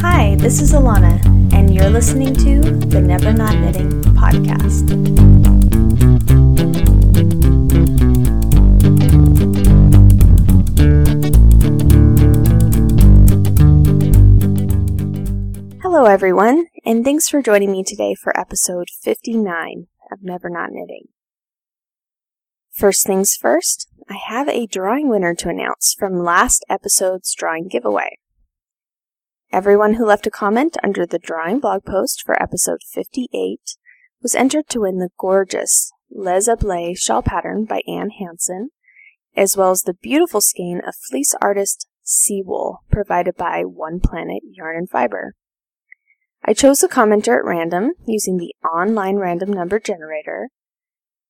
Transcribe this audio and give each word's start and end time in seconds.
Hi, 0.03 0.35
this 0.35 0.61
is 0.61 0.75
Alana, 0.75 1.25
and 1.55 1.75
you're 1.75 1.89
listening 1.89 2.35
to 2.35 2.61
the 2.61 3.01
Never 3.01 3.33
Not 3.33 3.59
Knitting 3.59 4.03
podcast. 4.03 5.38
Hello, 15.99 16.09
everyone, 16.09 16.67
and 16.85 17.05
thanks 17.05 17.29
for 17.29 17.43
joining 17.43 17.73
me 17.73 17.83
today 17.83 18.15
for 18.15 18.39
episode 18.39 18.87
59 19.03 19.89
of 20.13 20.23
Never 20.23 20.49
Not 20.49 20.71
Knitting. 20.71 21.09
First 22.71 23.05
things 23.05 23.35
first, 23.35 23.89
I 24.09 24.17
have 24.29 24.49
a 24.49 24.69
drawing 24.69 25.09
winner 25.09 25.35
to 25.35 25.49
announce 25.49 25.97
from 25.99 26.23
last 26.23 26.65
episode's 26.69 27.35
drawing 27.35 27.67
giveaway. 27.67 28.19
Everyone 29.51 29.95
who 29.95 30.07
left 30.07 30.29
a 30.29 30.31
comment 30.31 30.77
under 30.85 31.05
the 31.05 31.19
drawing 31.19 31.59
blog 31.59 31.85
post 31.85 32.23
for 32.25 32.41
episode 32.41 32.83
58 32.89 33.59
was 34.23 34.37
entered 34.37 34.69
to 34.69 34.83
win 34.83 34.99
the 34.99 35.11
gorgeous 35.19 35.91
Les 36.13 36.47
Abeilles 36.47 36.97
shawl 36.97 37.23
pattern 37.23 37.65
by 37.65 37.83
Anne 37.89 38.11
Hanson, 38.21 38.71
as 39.37 39.57
well 39.57 39.73
as 39.73 39.83
the 39.83 39.95
beautiful 39.95 40.41
skein 40.41 40.81
of 40.87 40.95
fleece 41.11 41.35
artist 41.43 41.89
Seawool 42.07 42.77
provided 42.89 43.35
by 43.35 43.63
One 43.63 43.99
Planet 43.99 44.45
Yarn 44.55 44.77
and 44.77 44.89
Fiber. 44.89 45.35
I 46.45 46.55
chose 46.55 46.83
a 46.83 46.89
commenter 46.89 47.37
at 47.37 47.45
random 47.45 47.93
using 48.07 48.39
the 48.39 48.55
online 48.65 49.17
random 49.17 49.53
number 49.53 49.79
generator, 49.79 50.51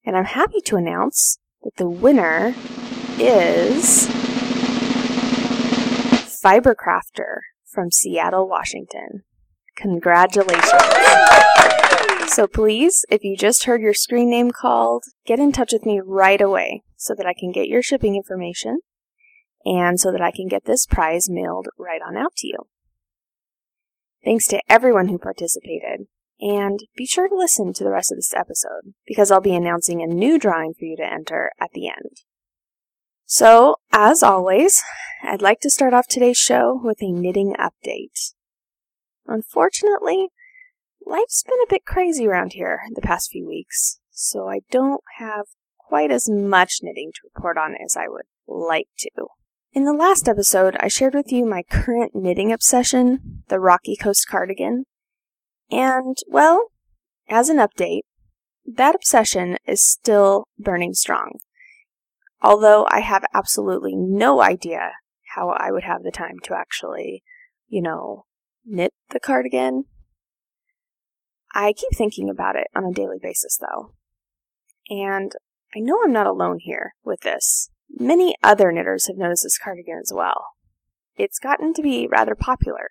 and 0.04 0.16
I'm 0.16 0.26
happy 0.26 0.60
to 0.62 0.76
announce 0.76 1.38
that 1.62 1.76
the 1.76 1.88
winner 1.88 2.54
is 3.18 4.06
Fibercrafter 6.44 7.40
from 7.64 7.90
Seattle, 7.90 8.48
Washington. 8.48 9.24
Congratulations. 9.76 10.82
So 12.28 12.46
please, 12.46 13.04
if 13.10 13.24
you 13.24 13.36
just 13.36 13.64
heard 13.64 13.80
your 13.80 13.94
screen 13.94 14.30
name 14.30 14.50
called, 14.50 15.04
get 15.26 15.40
in 15.40 15.50
touch 15.50 15.72
with 15.72 15.86
me 15.86 16.00
right 16.04 16.40
away 16.40 16.82
so 16.96 17.14
that 17.16 17.26
I 17.26 17.32
can 17.32 17.50
get 17.50 17.68
your 17.68 17.82
shipping 17.82 18.14
information 18.14 18.80
and 19.64 19.98
so 19.98 20.12
that 20.12 20.20
I 20.20 20.30
can 20.30 20.46
get 20.46 20.64
this 20.64 20.86
prize 20.86 21.28
mailed 21.28 21.68
right 21.78 22.00
on 22.06 22.16
out 22.16 22.36
to 22.36 22.46
you. 22.46 22.68
Thanks 24.24 24.46
to 24.48 24.62
everyone 24.68 25.08
who 25.08 25.18
participated. 25.18 26.06
And 26.40 26.80
be 26.96 27.06
sure 27.06 27.28
to 27.28 27.36
listen 27.36 27.72
to 27.72 27.84
the 27.84 27.90
rest 27.90 28.12
of 28.12 28.18
this 28.18 28.34
episode 28.34 28.94
because 29.06 29.30
I'll 29.30 29.40
be 29.40 29.56
announcing 29.56 30.02
a 30.02 30.06
new 30.06 30.38
drawing 30.38 30.74
for 30.74 30.84
you 30.84 30.96
to 30.96 31.12
enter 31.12 31.50
at 31.60 31.70
the 31.72 31.88
end. 31.88 32.22
So, 33.26 33.76
as 33.92 34.22
always, 34.22 34.82
I'd 35.22 35.42
like 35.42 35.60
to 35.60 35.70
start 35.70 35.92
off 35.92 36.06
today's 36.06 36.38
show 36.38 36.80
with 36.82 37.02
a 37.02 37.10
knitting 37.10 37.54
update. 37.58 38.32
Unfortunately, 39.26 40.28
life's 41.04 41.42
been 41.42 41.60
a 41.62 41.70
bit 41.70 41.84
crazy 41.84 42.26
around 42.26 42.52
here 42.54 42.82
the 42.94 43.02
past 43.02 43.30
few 43.30 43.46
weeks, 43.46 44.00
so 44.10 44.48
I 44.48 44.60
don't 44.70 45.02
have 45.18 45.46
quite 45.76 46.10
as 46.10 46.28
much 46.28 46.78
knitting 46.82 47.10
to 47.14 47.20
report 47.24 47.58
on 47.58 47.74
as 47.74 47.96
I 47.96 48.08
would 48.08 48.26
like 48.46 48.88
to. 49.00 49.10
In 49.72 49.84
the 49.84 49.92
last 49.92 50.28
episode, 50.28 50.76
I 50.80 50.88
shared 50.88 51.14
with 51.14 51.30
you 51.30 51.44
my 51.44 51.62
current 51.62 52.14
knitting 52.14 52.50
obsession, 52.50 53.42
the 53.48 53.60
Rocky 53.60 53.96
Coast 53.96 54.26
cardigan. 54.28 54.84
And, 55.70 56.16
well, 56.26 56.68
as 57.28 57.50
an 57.50 57.58
update, 57.58 58.02
that 58.64 58.94
obsession 58.94 59.58
is 59.66 59.82
still 59.82 60.48
burning 60.58 60.94
strong. 60.94 61.38
Although 62.40 62.86
I 62.90 63.00
have 63.00 63.24
absolutely 63.34 63.94
no 63.94 64.40
idea 64.40 64.92
how 65.34 65.50
I 65.50 65.70
would 65.70 65.84
have 65.84 66.02
the 66.02 66.10
time 66.10 66.38
to 66.44 66.54
actually, 66.54 67.22
you 67.66 67.82
know, 67.82 68.24
knit 68.64 68.92
the 69.10 69.20
cardigan. 69.20 69.84
I 71.54 71.72
keep 71.72 71.90
thinking 71.94 72.30
about 72.30 72.56
it 72.56 72.68
on 72.74 72.84
a 72.84 72.92
daily 72.92 73.18
basis 73.20 73.58
though. 73.58 73.94
And 74.88 75.32
I 75.76 75.80
know 75.80 76.00
I'm 76.02 76.12
not 76.12 76.26
alone 76.26 76.58
here 76.60 76.94
with 77.04 77.20
this. 77.20 77.70
Many 77.90 78.36
other 78.42 78.72
knitters 78.72 79.06
have 79.06 79.16
noticed 79.16 79.44
this 79.44 79.58
cardigan 79.58 79.98
as 80.00 80.12
well. 80.14 80.48
It's 81.16 81.38
gotten 81.38 81.74
to 81.74 81.82
be 81.82 82.06
rather 82.06 82.34
popular. 82.34 82.90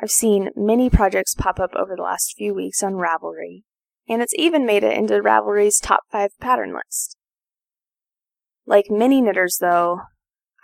I've 0.00 0.10
seen 0.10 0.50
many 0.56 0.88
projects 0.88 1.34
pop 1.34 1.58
up 1.58 1.74
over 1.74 1.96
the 1.96 2.02
last 2.02 2.34
few 2.36 2.54
weeks 2.54 2.82
on 2.82 2.94
Ravelry, 2.94 3.64
and 4.08 4.22
it's 4.22 4.34
even 4.36 4.64
made 4.64 4.84
it 4.84 4.96
into 4.96 5.14
Ravelry's 5.14 5.80
top 5.80 6.04
5 6.10 6.38
pattern 6.40 6.72
list. 6.72 7.16
Like 8.64 8.90
many 8.90 9.20
knitters, 9.20 9.58
though, 9.60 10.02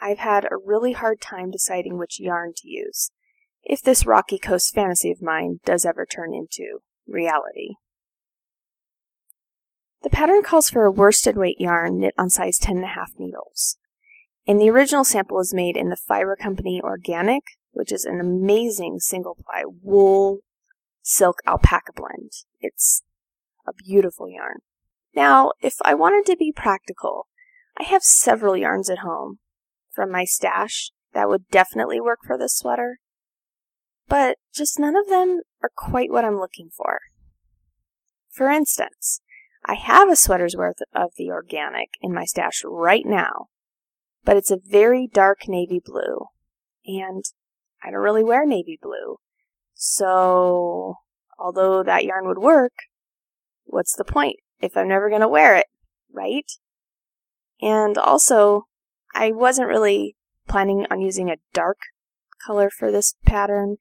I've 0.00 0.18
had 0.18 0.44
a 0.44 0.56
really 0.56 0.92
hard 0.92 1.20
time 1.20 1.50
deciding 1.50 1.98
which 1.98 2.20
yarn 2.20 2.52
to 2.56 2.68
use, 2.68 3.10
if 3.62 3.82
this 3.82 4.06
Rocky 4.06 4.38
Coast 4.38 4.74
fantasy 4.74 5.10
of 5.10 5.22
mine 5.22 5.60
does 5.64 5.84
ever 5.84 6.06
turn 6.06 6.32
into 6.34 6.80
reality. 7.06 7.74
The 10.04 10.10
pattern 10.10 10.42
calls 10.42 10.69
for 10.69 10.84
a 10.84 10.91
worsted 10.91 11.34
weight 11.34 11.59
yarn 11.59 11.98
knit 11.98 12.12
on 12.19 12.28
size 12.28 12.59
10.5 12.60 13.19
needles. 13.19 13.78
And 14.47 14.60
the 14.60 14.69
original 14.69 15.03
sample 15.03 15.41
is 15.41 15.54
made 15.54 15.78
in 15.78 15.88
the 15.88 15.97
Fiber 15.97 16.37
Company 16.37 16.78
Organik, 16.84 17.41
which 17.72 17.91
is 17.91 18.04
an 18.04 18.20
amazing 18.20 19.00
single 19.00 19.34
ply 19.34 19.65
wool 19.82 20.41
silk 21.03 21.38
alpaca 21.47 21.92
blend. 21.97 22.32
It's 22.60 23.03
a 23.66 23.72
beautiful 23.72 24.28
yarn. 24.28 24.59
Now, 25.16 25.53
if 25.62 25.76
I 25.82 25.94
wanted 25.94 26.31
to 26.31 26.36
be 26.36 26.53
practical, 26.53 27.28
I 27.78 27.84
have 27.84 28.03
several 28.03 28.59
yarns 28.59 28.91
at 28.91 28.98
home 28.98 29.38
from 29.91 30.12
my 30.12 30.25
stash 30.25 30.91
that 31.15 31.31
would 31.31 31.48
definitely 31.48 32.00
work 32.00 32.19
for 32.26 32.36
this 32.36 32.54
sweater, 32.54 32.98
but 34.06 34.36
just 34.54 34.78
none 34.78 34.97
of 34.97 35.09
them 35.09 35.41
are 35.62 35.71
quite 35.75 36.10
what 36.10 36.26
I'm 36.26 36.38
looking 36.38 36.69
for. 36.76 37.00
For 38.31 38.50
instance, 38.50 39.21
I 39.64 39.75
have 39.75 40.10
a 40.10 40.16
sweater's 40.16 40.56
worth 40.56 40.78
of 40.94 41.12
the 41.16 41.28
Organik 41.28 41.91
in 42.02 42.12
my 42.12 42.25
stash 42.25 42.62
right 42.64 43.04
now, 43.06 43.48
but 44.25 44.36
it's 44.36 44.50
a 44.50 44.58
very 44.62 45.08
dark 45.10 45.48
navy 45.48 45.80
blue, 45.84 46.26
and 46.86 47.25
I 47.82 47.91
don't 47.91 48.00
really 48.00 48.24
wear 48.24 48.44
navy 48.44 48.78
blue. 48.80 49.16
So, 49.74 50.97
although 51.38 51.82
that 51.82 52.04
yarn 52.04 52.26
would 52.26 52.38
work, 52.38 52.72
what's 53.64 53.97
the 53.97 54.04
point 54.04 54.36
if 54.60 54.76
I'm 54.76 54.88
never 54.88 55.08
going 55.08 55.22
to 55.22 55.28
wear 55.28 55.56
it, 55.56 55.66
right? 56.12 56.50
And 57.60 57.97
also, 57.97 58.66
I 59.14 59.32
wasn't 59.32 59.69
really 59.69 60.16
planning 60.47 60.86
on 60.91 61.00
using 61.00 61.30
a 61.30 61.38
dark 61.53 61.78
color 62.44 62.70
for 62.70 62.92
this 62.92 63.14
pattern. 63.24 63.76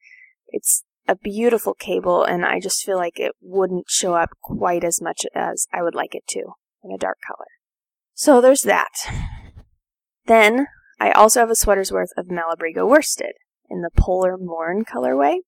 It's 0.48 0.84
a 1.06 1.16
beautiful 1.16 1.74
cable, 1.74 2.24
and 2.24 2.44
I 2.44 2.60
just 2.60 2.84
feel 2.84 2.96
like 2.96 3.18
it 3.18 3.32
wouldn't 3.40 3.90
show 3.90 4.14
up 4.14 4.30
quite 4.42 4.84
as 4.84 5.00
much 5.00 5.26
as 5.34 5.66
I 5.72 5.82
would 5.82 5.94
like 5.94 6.14
it 6.14 6.26
to 6.28 6.54
in 6.82 6.92
a 6.92 6.98
dark 6.98 7.18
color. 7.26 7.46
So 8.14 8.40
there's 8.40 8.62
that. 8.62 8.92
Then 10.26 10.66
I 11.00 11.10
also 11.10 11.40
have 11.40 11.50
a 11.50 11.56
sweater's 11.56 11.92
worth 11.92 12.12
of 12.16 12.26
Malabrigo 12.26 12.88
worsted 12.88 13.32
in 13.68 13.82
the 13.82 13.90
Polar 13.96 14.36
Morn 14.38 14.84
colorway, 14.84 15.38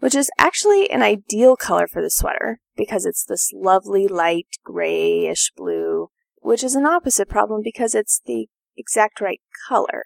which 0.00 0.14
is 0.14 0.30
actually 0.38 0.90
an 0.90 1.02
ideal 1.02 1.56
color 1.56 1.86
for 1.86 2.02
the 2.02 2.10
sweater 2.10 2.58
because 2.76 3.06
it's 3.06 3.24
this 3.24 3.50
lovely 3.54 4.08
light 4.08 4.48
grayish 4.64 5.52
blue, 5.56 6.10
which 6.40 6.64
is 6.64 6.74
an 6.74 6.84
opposite 6.84 7.28
problem 7.28 7.62
because 7.62 7.94
it's 7.94 8.20
the 8.26 8.48
exact 8.76 9.20
right 9.20 9.40
color. 9.68 10.04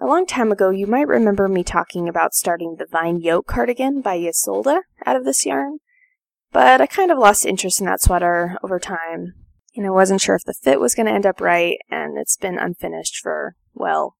A 0.00 0.06
long 0.06 0.24
time 0.24 0.50
ago, 0.50 0.70
you 0.70 0.86
might 0.86 1.06
remember 1.06 1.48
me 1.48 1.62
talking 1.62 2.08
about 2.08 2.34
starting 2.34 2.76
the 2.78 2.86
Vine 2.86 3.20
Yoke 3.20 3.46
cardigan 3.46 4.00
by 4.00 4.18
Ysolda 4.18 4.80
out 5.04 5.16
of 5.16 5.24
this 5.26 5.44
yarn, 5.44 5.78
but 6.50 6.80
I 6.80 6.86
kind 6.86 7.10
of 7.10 7.18
lost 7.18 7.44
interest 7.44 7.78
in 7.78 7.86
that 7.86 8.00
sweater 8.00 8.56
over 8.62 8.80
time, 8.80 9.34
and 9.76 9.86
I 9.86 9.90
wasn't 9.90 10.22
sure 10.22 10.34
if 10.34 10.44
the 10.44 10.54
fit 10.54 10.80
was 10.80 10.94
going 10.94 11.06
to 11.06 11.12
end 11.12 11.26
up 11.26 11.42
right, 11.42 11.76
and 11.90 12.16
it's 12.16 12.38
been 12.38 12.58
unfinished 12.58 13.18
for, 13.22 13.54
well, 13.74 14.16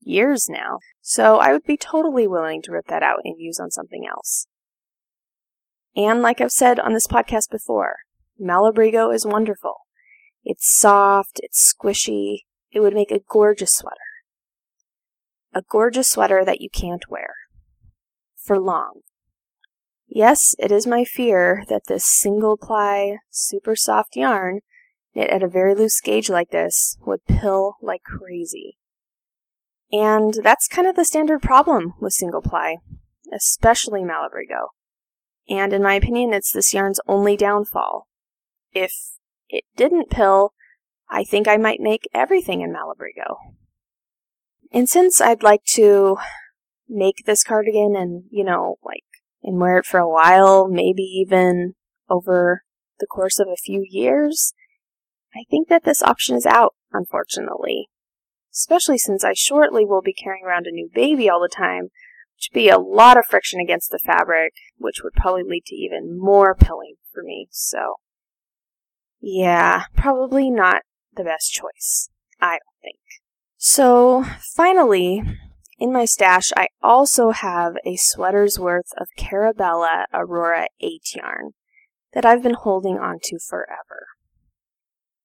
years 0.00 0.48
now, 0.48 0.80
so 1.00 1.38
I 1.38 1.52
would 1.52 1.64
be 1.64 1.76
totally 1.76 2.26
willing 2.26 2.60
to 2.62 2.72
rip 2.72 2.88
that 2.88 3.04
out 3.04 3.20
and 3.24 3.36
use 3.38 3.60
on 3.60 3.70
something 3.70 4.04
else. 4.04 4.48
And 5.94 6.20
like 6.20 6.40
I've 6.40 6.50
said 6.50 6.80
on 6.80 6.94
this 6.94 7.06
podcast 7.06 7.48
before, 7.48 7.98
Malabrigo 8.40 9.14
is 9.14 9.24
wonderful. 9.24 9.86
It's 10.42 10.68
soft, 10.68 11.38
it's 11.44 11.72
squishy, 11.72 12.38
it 12.72 12.80
would 12.80 12.94
make 12.94 13.12
a 13.12 13.20
gorgeous 13.28 13.72
sweater 13.72 14.11
a 15.54 15.62
gorgeous 15.62 16.08
sweater 16.08 16.44
that 16.44 16.60
you 16.60 16.68
can't 16.70 17.10
wear 17.10 17.34
for 18.36 18.58
long. 18.58 19.00
Yes, 20.08 20.54
it 20.58 20.70
is 20.70 20.86
my 20.86 21.04
fear 21.04 21.64
that 21.68 21.86
this 21.86 22.04
single 22.04 22.56
ply, 22.56 23.16
super 23.30 23.74
soft 23.74 24.14
yarn, 24.16 24.60
knit 25.14 25.30
at 25.30 25.42
a 25.42 25.48
very 25.48 25.74
loose 25.74 26.00
gauge 26.00 26.28
like 26.28 26.50
this, 26.50 26.98
would 27.06 27.24
pill 27.26 27.76
like 27.80 28.02
crazy. 28.02 28.76
And 29.90 30.34
that's 30.42 30.68
kind 30.68 30.86
of 30.86 30.96
the 30.96 31.04
standard 31.04 31.42
problem 31.42 31.94
with 32.00 32.12
single 32.12 32.42
ply, 32.42 32.78
especially 33.32 34.02
Malabrigo. 34.02 34.68
And 35.48 35.72
in 35.72 35.82
my 35.82 35.94
opinion, 35.94 36.32
it's 36.32 36.52
this 36.52 36.72
yarn's 36.72 37.00
only 37.06 37.36
downfall. 37.36 38.06
If 38.72 38.92
it 39.48 39.64
didn't 39.76 40.10
pill, 40.10 40.52
I 41.10 41.24
think 41.24 41.46
I 41.46 41.58
might 41.58 41.80
make 41.80 42.08
everything 42.14 42.62
in 42.62 42.72
Malabrigo. 42.72 43.36
And 44.72 44.88
since 44.88 45.20
I'd 45.20 45.42
like 45.42 45.64
to 45.72 46.16
make 46.88 47.24
this 47.26 47.44
cardigan 47.44 47.94
and, 47.94 48.24
you 48.30 48.42
know, 48.42 48.76
like, 48.82 49.04
and 49.42 49.58
wear 49.58 49.78
it 49.78 49.86
for 49.86 50.00
a 50.00 50.08
while, 50.08 50.68
maybe 50.68 51.02
even 51.02 51.74
over 52.08 52.62
the 52.98 53.06
course 53.06 53.38
of 53.38 53.48
a 53.48 53.56
few 53.56 53.84
years, 53.86 54.54
I 55.34 55.44
think 55.50 55.68
that 55.68 55.84
this 55.84 56.02
option 56.02 56.36
is 56.36 56.46
out, 56.46 56.74
unfortunately. 56.92 57.88
Especially 58.52 58.98
since 58.98 59.24
I 59.24 59.32
shortly 59.34 59.84
will 59.84 60.02
be 60.02 60.14
carrying 60.14 60.44
around 60.44 60.66
a 60.66 60.72
new 60.72 60.88
baby 60.94 61.28
all 61.28 61.40
the 61.40 61.54
time, 61.54 61.84
which 62.36 62.48
would 62.52 62.58
be 62.58 62.68
a 62.68 62.78
lot 62.78 63.18
of 63.18 63.24
friction 63.28 63.60
against 63.60 63.90
the 63.90 63.98
fabric, 63.98 64.52
which 64.76 65.00
would 65.02 65.14
probably 65.14 65.42
lead 65.42 65.64
to 65.66 65.74
even 65.74 66.18
more 66.18 66.54
pilling 66.54 66.94
for 67.12 67.22
me, 67.22 67.48
so. 67.50 67.96
Yeah, 69.20 69.84
probably 69.96 70.50
not 70.50 70.82
the 71.14 71.24
best 71.24 71.52
choice, 71.52 72.10
I 72.40 72.52
don't 72.52 72.82
think. 72.82 73.01
So, 73.64 74.24
finally, 74.56 75.22
in 75.78 75.92
my 75.92 76.04
stash, 76.04 76.50
I 76.56 76.66
also 76.82 77.30
have 77.30 77.76
a 77.86 77.94
sweater's 77.94 78.58
worth 78.58 78.90
of 78.98 79.06
Karabella 79.16 80.06
Aurora 80.12 80.66
8 80.80 81.00
yarn 81.14 81.50
that 82.12 82.26
I've 82.26 82.42
been 82.42 82.56
holding 82.56 82.98
onto 82.98 83.38
forever. 83.38 84.08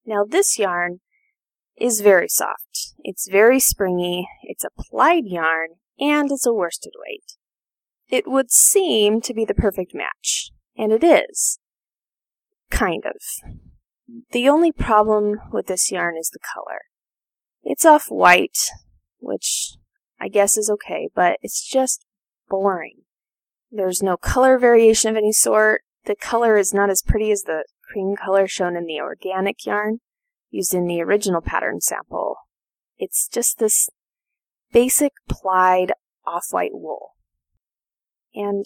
Now, 0.05 0.23
this 0.23 0.59
yarn 0.59 0.99
is 1.77 2.01
very 2.01 2.27
soft. 2.29 2.93
It's 2.99 3.27
very 3.27 3.59
springy, 3.59 4.27
it's 4.43 4.63
a 4.63 4.69
plied 4.77 5.25
yarn, 5.25 5.69
and 5.99 6.31
it's 6.31 6.45
a 6.45 6.53
worsted 6.53 6.93
weight. 7.07 7.37
It 8.07 8.27
would 8.27 8.51
seem 8.51 9.19
to 9.21 9.33
be 9.33 9.45
the 9.45 9.55
perfect 9.55 9.95
match, 9.95 10.51
and 10.77 10.91
it 10.91 11.03
is. 11.03 11.57
Kind 12.69 13.03
of. 13.03 13.15
The 14.31 14.47
only 14.47 14.71
problem 14.71 15.39
with 15.51 15.65
this 15.65 15.91
yarn 15.91 16.15
is 16.19 16.29
the 16.29 16.39
color. 16.53 16.81
It's 17.69 17.83
off 17.83 18.05
white, 18.07 18.57
which 19.19 19.73
I 20.21 20.29
guess 20.29 20.57
is 20.57 20.69
okay, 20.69 21.09
but 21.13 21.37
it's 21.41 21.61
just 21.61 22.05
boring. 22.47 23.01
There's 23.69 24.01
no 24.01 24.15
color 24.15 24.57
variation 24.57 25.11
of 25.11 25.17
any 25.17 25.33
sort. 25.33 25.81
The 26.05 26.15
color 26.15 26.55
is 26.55 26.73
not 26.73 26.89
as 26.89 27.01
pretty 27.01 27.29
as 27.29 27.41
the 27.41 27.65
cream 27.83 28.15
color 28.15 28.47
shown 28.47 28.77
in 28.77 28.85
the 28.85 29.01
Organik 29.01 29.65
yarn 29.65 29.99
used 30.49 30.73
in 30.73 30.87
the 30.87 31.01
original 31.01 31.41
pattern 31.41 31.81
sample. 31.81 32.37
It's 32.97 33.27
just 33.27 33.59
this 33.59 33.89
basic 34.71 35.11
plied 35.27 35.91
off-white 36.25 36.71
wool. 36.73 37.15
And 38.33 38.65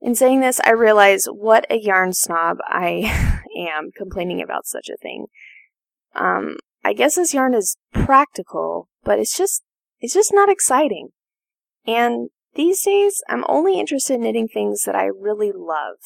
in 0.00 0.14
saying 0.14 0.42
this, 0.42 0.60
I 0.60 0.70
realize 0.70 1.26
what 1.26 1.66
a 1.68 1.76
yarn 1.76 2.12
snob 2.12 2.58
I 2.64 3.42
am 3.58 3.90
complaining 3.96 4.40
about 4.40 4.64
such 4.64 4.88
a 4.88 4.96
thing. 4.96 5.26
Um, 6.14 6.58
I 6.86 6.92
guess 6.92 7.16
this 7.16 7.34
yarn 7.34 7.52
is 7.52 7.76
practical, 7.92 8.88
but 9.02 9.18
it's 9.18 9.36
just, 9.36 9.64
it's 9.98 10.14
just 10.14 10.32
not 10.32 10.48
exciting. 10.48 11.08
And 11.84 12.30
these 12.54 12.80
days, 12.84 13.20
I'm 13.28 13.44
only 13.48 13.80
interested 13.80 14.14
in 14.14 14.20
knitting 14.20 14.46
things 14.46 14.84
that 14.84 14.94
I 14.94 15.06
really 15.06 15.50
love. 15.50 15.96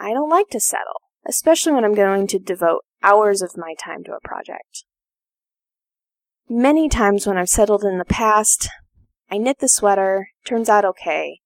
I 0.00 0.12
don't 0.12 0.30
like 0.30 0.46
to 0.50 0.60
settle, 0.60 1.00
especially 1.26 1.72
when 1.72 1.84
I'm 1.84 1.96
going 1.96 2.28
to 2.28 2.38
devote 2.38 2.82
hours 3.02 3.42
of 3.42 3.56
my 3.56 3.74
time 3.74 4.04
to 4.04 4.12
a 4.12 4.20
project. 4.28 4.84
Many 6.48 6.88
times 6.88 7.26
when 7.26 7.36
I've 7.36 7.48
settled 7.48 7.82
in 7.82 7.98
the 7.98 8.04
past, 8.04 8.68
I 9.28 9.38
knit 9.38 9.58
the 9.58 9.68
sweater, 9.68 10.28
turns 10.44 10.68
out 10.68 10.84
okay, 10.84 11.40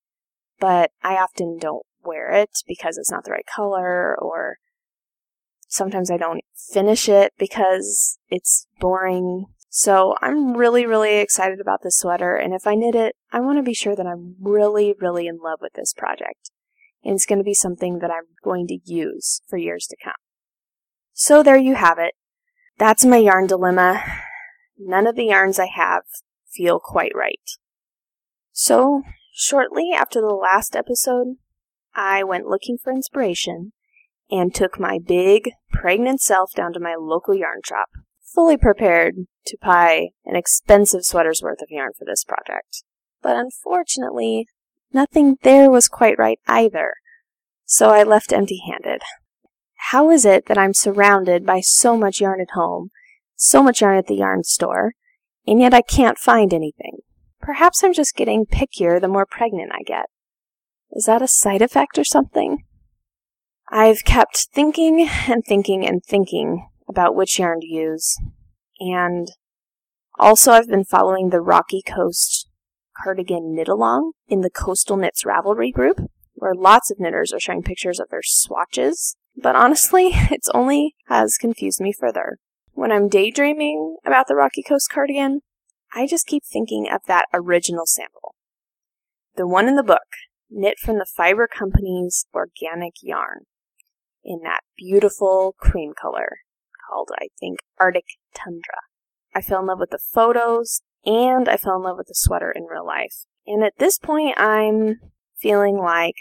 but 0.61 0.91
I 1.03 1.15
often 1.15 1.57
don't 1.59 1.87
wear 2.05 2.31
it 2.31 2.51
because 2.69 2.99
it's 2.99 3.11
not 3.11 3.25
the 3.25 3.31
right 3.31 3.47
color 3.47 4.15
or 4.21 4.59
sometimes 5.73 6.11
I 6.11 6.19
don't 6.19 6.45
finish 6.55 7.09
it 7.09 7.33
because 7.39 8.19
it's 8.29 8.67
boring. 8.79 9.47
So 9.71 10.17
I'm 10.21 10.55
really, 10.55 10.85
really 10.85 11.17
excited 11.17 11.61
about 11.61 11.81
this 11.83 11.97
sweater, 11.97 12.37
and 12.37 12.53
if 12.53 12.67
I 12.67 12.75
knit 12.75 12.95
it, 12.95 13.17
I 13.33 13.41
want 13.41 13.57
to 13.59 13.63
be 13.63 13.73
sure 13.73 13.97
that 13.97 14.07
I'm 14.07 14.37
really, 14.39 14.95
really 15.01 15.27
in 15.27 15.39
love 15.43 15.61
with 15.63 15.73
this 15.73 15.95
project. 15.95 16.51
And 17.03 17.15
it's 17.15 17.25
going 17.25 17.39
to 17.39 17.45
be 17.45 17.55
something 17.55 18.01
that 18.01 18.11
I'm 18.11 18.27
going 18.45 18.67
to 18.69 18.79
use 18.85 19.41
for 19.49 19.57
years 19.57 19.87
to 19.87 19.97
come. 20.05 20.13
So 21.15 21.43
there 21.43 21.57
you 21.57 21.75
have 21.75 21.99
it. 21.99 22.15
That's 22.77 23.07
my 23.07 23.17
yarn 23.17 23.47
dilemma. 23.47 24.05
None 24.79 25.07
of 25.07 25.17
the 25.17 25.27
yarns 25.27 25.59
I 25.59 25.69
have 25.75 26.03
feel 26.55 26.81
quite 26.81 27.13
right. 27.15 27.51
So, 28.53 29.03
shortly 29.33 29.91
after 29.97 30.21
the 30.21 30.35
last 30.35 30.77
episode, 30.77 31.37
I 31.95 32.23
went 32.25 32.47
looking 32.47 32.77
for 32.77 32.93
inspiration 32.93 33.73
and 34.33 34.53
took 34.53 34.81
my 34.81 34.99
big, 34.99 35.51
pregnant 35.71 36.23
self 36.23 36.53
down 36.57 36.73
to 36.73 36.81
my 36.81 36.97
local 36.99 37.35
yarn 37.35 37.61
shop, 37.65 37.89
fully 38.35 38.57
prepared 38.57 39.15
to 39.47 39.59
buy 39.63 40.09
an 40.25 40.35
expensive 40.35 41.05
sweater's 41.05 41.43
worth 41.43 41.61
of 41.61 41.69
yarn 41.71 41.93
for 41.97 42.07
this 42.07 42.25
project. 42.25 42.83
But 43.23 43.37
unfortunately, 43.37 44.47
nothing 44.93 45.37
there 45.43 45.71
was 45.71 45.87
quite 45.87 46.19
right 46.19 46.41
either, 46.49 46.95
so 47.65 47.91
I 47.91 48.03
left 48.03 48.33
empty 48.33 48.61
handed. 48.67 49.03
How 49.91 50.11
is 50.11 50.25
it 50.25 50.47
that 50.47 50.59
I'm 50.59 50.75
surrounded 50.75 51.45
by 51.45 51.61
so 51.61 51.97
much 51.97 52.21
yarn 52.21 52.41
at 52.41 52.55
home, 52.55 52.89
so 53.37 53.63
much 53.63 53.83
yarn 53.83 53.99
at 53.99 54.07
the 54.07 54.17
yarn 54.17 54.45
store, 54.45 54.95
and 55.47 55.61
yet 55.61 55.75
I 55.75 55.83
can't 55.83 56.19
find 56.19 56.55
anything? 56.55 56.99
Perhaps 57.41 57.85
I'm 57.85 57.93
just 57.93 58.17
getting 58.17 58.47
pickier 58.47 58.99
the 58.99 59.09
more 59.09 59.27
pregnant 59.27 59.73
I 59.75 59.83
get. 59.85 60.07
Is 60.93 61.05
that 61.05 61.21
a 61.21 61.29
side 61.29 61.61
effect 61.61 61.99
or 61.99 62.05
something? 62.05 62.65
I've 63.73 64.05
kept 64.05 64.49
thinking 64.55 65.09
and 65.27 65.43
thinking 65.45 65.85
and 65.87 66.05
thinking 66.05 66.69
about 66.89 67.17
which 67.17 67.39
yarn 67.39 67.61
to 67.61 67.67
use, 67.67 68.17
and 68.79 69.29
also 70.19 70.53
I've 70.53 70.69
been 70.69 70.85
following 70.85 71.31
the 71.31 71.41
Rocky 71.41 71.83
Coast 71.83 72.49
cardigan 73.03 73.55
knit 73.55 73.69
along 73.69 74.13
in 74.29 74.43
the 74.43 74.51
Coastal 74.51 74.97
Knits 74.97 75.25
Ravelry 75.25 75.73
group, 75.73 76.01
where 76.35 76.55
lots 76.55 76.91
of 76.91 77.01
knitters 77.01 77.33
are 77.33 77.41
showing 77.41 77.63
pictures 77.63 77.99
of 77.99 78.11
their 78.11 78.23
swatches 78.23 79.17
but 79.37 79.57
honestly, 79.57 80.11
it's 80.31 80.49
only 80.51 80.97
has 81.07 81.37
confused 81.37 81.81
me 81.81 81.93
further. 81.93 82.39
When 82.73 82.93
I'm 82.93 83.09
daydreaming 83.09 83.97
about 84.05 84.29
the 84.29 84.35
Rocky 84.35 84.63
Coast 84.63 84.91
cardigan, 84.91 85.41
I 85.95 86.07
just 86.07 86.27
keep 86.27 86.43
thinking 86.45 86.89
of 86.91 87.03
that 87.07 87.27
original 87.35 87.87
sample. 87.87 88.35
The 89.37 89.47
one 89.47 89.69
in 89.69 89.77
the 89.77 89.83
book, 89.83 89.99
knit 90.51 90.79
from 90.79 90.99
the 90.99 91.07
Fiber 91.07 91.47
Company's 91.47 92.27
Organik 92.35 92.97
yarn, 93.03 93.45
in 94.25 94.41
that 94.45 94.61
beautiful 94.77 95.55
cream 95.59 95.93
color 96.01 96.39
called, 96.89 97.11
I 97.21 97.29
think, 97.39 97.59
Arctic 97.79 98.05
Tundra. 98.35 98.83
I 99.35 99.41
fell 99.41 99.61
in 99.61 99.67
love 99.67 99.81
with 99.81 99.91
the 99.91 99.99
photos 99.99 100.83
and 101.05 101.49
I 101.49 101.57
fell 101.57 101.77
in 101.77 101.83
love 101.83 101.97
with 101.97 102.09
the 102.09 102.15
sweater 102.15 102.51
in 102.51 102.65
real 102.65 102.87
life. 102.87 103.25
And 103.47 103.65
at 103.65 103.79
this 103.79 103.99
point, 103.99 104.39
I'm 104.39 105.01
feeling 105.37 105.77
like 105.77 106.15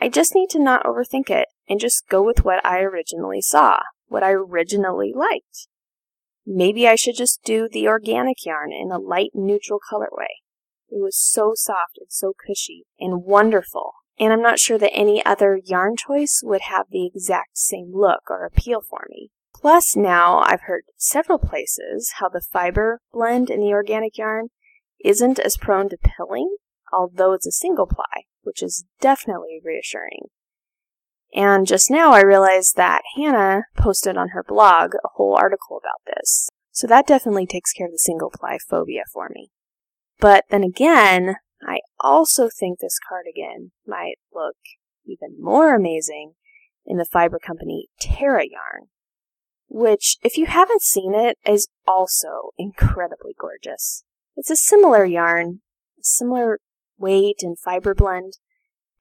I 0.00 0.08
just 0.08 0.34
need 0.34 0.50
to 0.50 0.58
not 0.58 0.84
overthink 0.84 1.30
it 1.30 1.48
and 1.68 1.80
just 1.80 2.08
go 2.08 2.22
with 2.22 2.44
what 2.44 2.64
I 2.64 2.80
originally 2.80 3.40
saw, 3.40 3.80
what 4.06 4.22
I 4.22 4.32
originally 4.32 5.12
liked. 5.14 5.68
Maybe 6.46 6.88
I 6.88 6.94
should 6.94 7.16
just 7.16 7.42
do 7.44 7.68
the 7.70 7.84
Organik 7.84 8.44
yarn 8.44 8.72
in 8.72 8.90
a 8.90 8.98
light 8.98 9.30
neutral 9.34 9.80
colorway. 9.90 10.40
It 10.90 11.02
was 11.02 11.16
so 11.16 11.52
soft 11.54 11.98
and 11.98 12.10
so 12.10 12.32
cushy 12.46 12.84
and 12.98 13.24
wonderful, 13.24 13.92
and 14.18 14.32
I'm 14.32 14.42
not 14.42 14.58
sure 14.58 14.78
that 14.78 14.94
any 14.94 15.24
other 15.24 15.60
yarn 15.64 15.96
choice 15.96 16.40
would 16.42 16.62
have 16.62 16.86
the 16.90 17.06
exact 17.06 17.58
same 17.58 17.92
look 17.94 18.30
or 18.30 18.44
appeal 18.44 18.80
for 18.80 19.06
me. 19.08 19.30
Plus, 19.54 19.96
now 19.96 20.38
I've 20.38 20.62
heard 20.62 20.84
several 20.96 21.38
places 21.38 22.12
how 22.18 22.28
the 22.28 22.40
fiber 22.40 23.00
blend 23.12 23.50
in 23.50 23.60
the 23.60 23.72
Organik 23.72 24.16
yarn 24.16 24.48
isn't 25.04 25.38
as 25.38 25.56
prone 25.56 25.88
to 25.88 25.96
pilling, 25.96 26.56
although 26.92 27.32
it's 27.32 27.46
a 27.46 27.52
single 27.52 27.86
ply, 27.86 28.24
which 28.42 28.62
is 28.62 28.84
definitely 29.00 29.60
reassuring. 29.64 30.28
And 31.34 31.66
just 31.66 31.90
now 31.90 32.12
I 32.12 32.22
realized 32.22 32.76
that 32.76 33.02
Hannah 33.16 33.64
posted 33.76 34.16
on 34.16 34.28
her 34.28 34.42
blog 34.42 34.94
a 34.94 35.08
whole 35.14 35.36
article 35.36 35.78
about 35.78 36.14
this. 36.14 36.48
So 36.70 36.86
that 36.86 37.06
definitely 37.06 37.46
takes 37.46 37.72
care 37.72 37.86
of 37.86 37.92
the 37.92 37.98
single 37.98 38.30
ply 38.30 38.58
phobia 38.68 39.02
for 39.12 39.28
me. 39.34 39.50
But 40.20 40.44
then 40.50 40.62
again, 40.62 41.36
I 41.62 41.80
also 42.00 42.48
think 42.48 42.78
this 42.78 42.98
cardigan 43.08 43.72
might 43.86 44.16
look 44.32 44.56
even 45.04 45.36
more 45.40 45.74
amazing 45.74 46.34
in 46.86 46.98
the 46.98 47.04
fiber 47.04 47.38
company 47.38 47.88
Terra 48.00 48.44
yarn, 48.44 48.88
which, 49.68 50.16
if 50.22 50.36
you 50.36 50.46
haven't 50.46 50.82
seen 50.82 51.14
it, 51.14 51.38
is 51.46 51.68
also 51.86 52.50
incredibly 52.56 53.34
gorgeous. 53.38 54.04
It's 54.36 54.50
a 54.50 54.56
similar 54.56 55.04
yarn, 55.04 55.60
a 55.98 56.04
similar 56.04 56.60
weight 56.96 57.42
and 57.42 57.58
fiber 57.58 57.94
blend, 57.94 58.34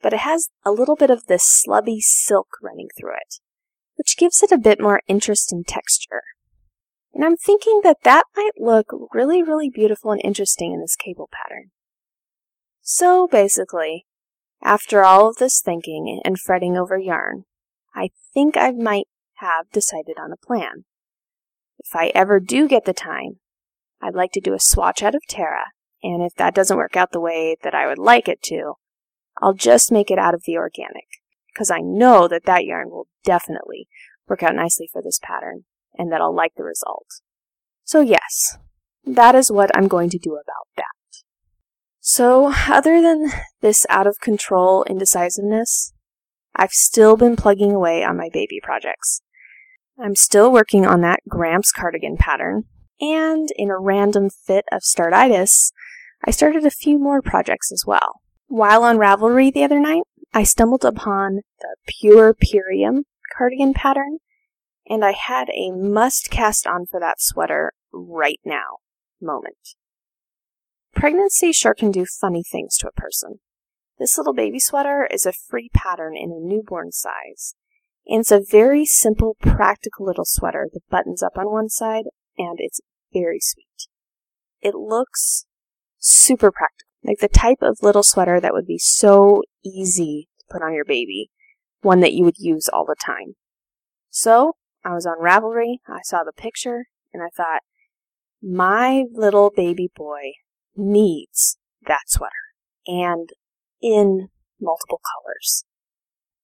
but 0.01 0.13
it 0.13 0.19
has 0.19 0.49
a 0.65 0.71
little 0.71 0.95
bit 0.95 1.09
of 1.09 1.25
this 1.25 1.43
slubby 1.43 1.99
silk 1.99 2.47
running 2.61 2.89
through 2.97 3.13
it, 3.15 3.35
which 3.95 4.17
gives 4.17 4.43
it 4.43 4.51
a 4.51 4.57
bit 4.57 4.81
more 4.81 5.01
interest 5.07 5.51
in 5.51 5.63
texture. 5.63 6.23
And 7.13 7.25
I'm 7.25 7.37
thinking 7.37 7.81
that 7.83 8.03
that 8.03 8.25
might 8.35 8.51
look 8.59 8.91
really, 9.11 9.41
really 9.41 9.69
beautiful 9.69 10.11
and 10.11 10.21
interesting 10.23 10.73
in 10.73 10.81
this 10.81 10.95
cable 10.95 11.29
pattern. 11.31 11.71
So 12.89 13.27
basically, 13.27 14.05
after 14.63 15.03
all 15.03 15.27
of 15.27 15.35
this 15.35 15.59
thinking 15.59 16.21
and 16.23 16.39
fretting 16.39 16.77
over 16.77 16.97
yarn, 16.97 17.43
I 17.93 18.11
think 18.33 18.55
I 18.55 18.71
might 18.71 19.09
have 19.39 19.69
decided 19.73 20.15
on 20.17 20.31
a 20.31 20.37
plan. 20.37 20.85
If 21.79 21.93
I 21.93 22.13
ever 22.15 22.39
do 22.39 22.65
get 22.65 22.85
the 22.85 22.93
time, 22.93 23.39
I'd 24.01 24.15
like 24.15 24.31
to 24.31 24.39
do 24.39 24.53
a 24.53 24.59
swatch 24.61 25.03
out 25.03 25.15
of 25.15 25.21
Terra, 25.27 25.65
and 26.01 26.23
if 26.23 26.33
that 26.35 26.55
doesn't 26.55 26.77
work 26.77 26.95
out 26.95 27.11
the 27.11 27.19
way 27.19 27.57
that 27.61 27.75
I 27.75 27.87
would 27.87 27.97
like 27.97 28.29
it 28.29 28.41
to, 28.43 28.75
I'll 29.41 29.53
just 29.53 29.91
make 29.91 30.09
it 30.09 30.17
out 30.17 30.33
of 30.33 30.43
the 30.45 30.53
Organik, 30.53 31.19
because 31.53 31.69
I 31.69 31.79
know 31.81 32.29
that 32.29 32.45
that 32.45 32.63
yarn 32.63 32.89
will 32.89 33.09
definitely 33.25 33.89
work 34.29 34.43
out 34.43 34.55
nicely 34.55 34.89
for 34.89 35.01
this 35.01 35.19
pattern, 35.21 35.65
and 35.97 36.09
that 36.13 36.21
I'll 36.21 36.33
like 36.33 36.53
the 36.55 36.63
result. 36.63 37.07
So 37.83 37.99
yes, 37.99 38.57
that 39.05 39.35
is 39.35 39.51
what 39.51 39.75
I'm 39.75 39.89
going 39.89 40.09
to 40.11 40.17
do 40.17 40.35
about 40.35 40.67
that. 40.77 40.85
So, 42.09 42.53
other 42.69 43.01
than 43.01 43.33
this 43.59 43.85
out 43.89 44.07
of 44.07 44.21
control 44.21 44.85
indecisiveness, 44.85 45.91
I've 46.55 46.71
still 46.71 47.17
been 47.17 47.35
plugging 47.35 47.73
away 47.73 48.01
on 48.01 48.15
my 48.15 48.29
baby 48.31 48.61
projects. 48.63 49.19
I'm 50.01 50.15
still 50.15 50.49
working 50.49 50.85
on 50.85 51.01
that 51.01 51.19
Gramps 51.27 51.73
cardigan 51.73 52.15
pattern, 52.15 52.63
and 53.01 53.49
in 53.57 53.69
a 53.69 53.77
random 53.77 54.29
fit 54.29 54.63
of 54.71 54.83
startitis, 54.83 55.73
I 56.25 56.31
started 56.31 56.65
a 56.65 56.71
few 56.71 56.97
more 56.97 57.21
projects 57.21 57.73
as 57.73 57.83
well. 57.85 58.21
While 58.47 58.85
on 58.85 58.97
Ravelry 58.97 59.53
the 59.53 59.65
other 59.65 59.81
night, 59.81 60.03
I 60.33 60.43
stumbled 60.43 60.85
upon 60.85 61.41
the 61.59 61.75
Puerperium 61.91 63.01
cardigan 63.37 63.73
pattern, 63.73 64.19
and 64.87 65.03
I 65.03 65.11
had 65.11 65.49
a 65.49 65.71
must 65.71 66.31
cast 66.31 66.67
on 66.67 66.85
for 66.85 67.01
that 67.01 67.19
sweater 67.19 67.73
right 67.91 68.39
now 68.45 68.77
moment. 69.21 69.75
Pregnancy 70.97 71.51
sure 71.51 71.75
can 71.75 71.91
do 71.91 72.07
funny 72.07 72.41
things 72.41 72.75
to 72.77 72.87
a 72.87 72.91
person. 72.91 73.39
This 73.99 74.17
little 74.17 74.33
baby 74.33 74.59
sweater 74.59 75.07
is 75.11 75.27
a 75.27 75.31
free 75.31 75.69
pattern 75.71 76.17
in 76.17 76.31
a 76.31 76.43
newborn 76.43 76.91
size, 76.91 77.53
and 78.07 78.21
it's 78.21 78.31
a 78.31 78.41
very 78.41 78.83
simple, 78.83 79.37
practical 79.39 80.07
little 80.07 80.25
sweater 80.25 80.67
that 80.73 80.89
buttons 80.89 81.21
up 81.21 81.37
on 81.37 81.51
one 81.51 81.69
side, 81.69 82.05
and 82.35 82.57
it's 82.57 82.81
very 83.13 83.39
sweet. 83.39 83.87
It 84.59 84.73
looks 84.73 85.45
super 85.99 86.51
practical, 86.51 86.87
like 87.03 87.19
the 87.19 87.27
type 87.27 87.59
of 87.61 87.77
little 87.83 88.01
sweater 88.01 88.39
that 88.39 88.53
would 88.53 88.65
be 88.65 88.79
so 88.79 89.43
easy 89.63 90.29
to 90.39 90.45
put 90.49 90.63
on 90.63 90.73
your 90.73 90.85
baby, 90.85 91.29
one 91.81 91.99
that 91.99 92.13
you 92.13 92.23
would 92.23 92.39
use 92.39 92.67
all 92.67 92.85
the 92.85 92.95
time. 92.99 93.35
So, 94.09 94.53
I 94.83 94.95
was 94.95 95.05
on 95.05 95.21
Ravelry, 95.21 95.77
I 95.87 95.99
saw 96.03 96.23
the 96.23 96.33
picture, 96.33 96.85
and 97.13 97.21
I 97.21 97.29
thought, 97.29 97.61
my 98.41 99.03
little 99.13 99.51
baby 99.55 99.91
boy 99.95 100.31
needs 100.77 101.57
that 101.85 102.03
sweater, 102.07 102.31
and 102.85 103.29
in 103.81 104.29
multiple 104.61 105.01
colors. 105.13 105.65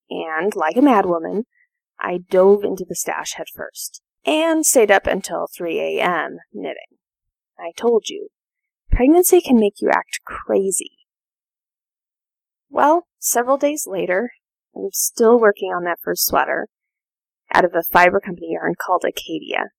And, 0.09 0.55
like 0.55 0.75
a 0.75 0.81
madwoman, 0.81 1.43
I 1.99 2.19
dove 2.29 2.63
into 2.63 2.85
the 2.87 2.95
stash 2.95 3.33
headfirst 3.33 4.01
and 4.25 4.65
stayed 4.65 4.91
up 4.91 5.07
until 5.07 5.47
3 5.55 5.79
a.m. 5.79 6.37
knitting. 6.53 6.97
I 7.59 7.71
told 7.75 8.09
you, 8.09 8.29
pregnancy 8.91 9.41
can 9.41 9.59
make 9.59 9.75
you 9.79 9.89
act 9.89 10.19
crazy. 10.25 10.91
Well, 12.69 13.07
several 13.19 13.57
days 13.57 13.85
later, 13.87 14.31
I'm 14.75 14.89
still 14.91 15.39
working 15.39 15.69
on 15.69 15.83
that 15.83 15.99
first 16.03 16.25
sweater 16.25 16.67
out 17.53 17.65
of 17.65 17.75
a 17.75 17.83
fiber 17.83 18.19
company 18.19 18.53
yarn 18.53 18.73
called 18.75 19.03
Acadia, 19.07 19.69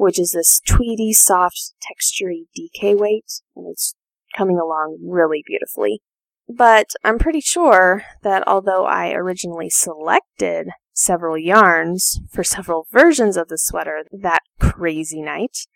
which 0.00 0.18
is 0.18 0.30
this 0.30 0.60
tweedy, 0.66 1.12
soft, 1.12 1.74
textury 1.84 2.46
DK 2.58 2.98
weight, 2.98 3.42
and 3.54 3.66
it's 3.70 3.94
coming 4.34 4.58
along 4.58 4.98
really 5.06 5.44
beautifully. 5.46 6.00
But 6.48 6.92
I'm 7.04 7.18
pretty 7.18 7.42
sure 7.42 8.04
that 8.22 8.42
although 8.48 8.86
I 8.86 9.12
originally 9.12 9.68
selected 9.68 10.70
several 10.94 11.36
yarns 11.36 12.18
for 12.30 12.42
several 12.42 12.86
versions 12.90 13.36
of 13.36 13.48
the 13.48 13.58
sweater 13.58 14.04
that 14.10 14.40
crazy 14.58 15.20
night, 15.20 15.66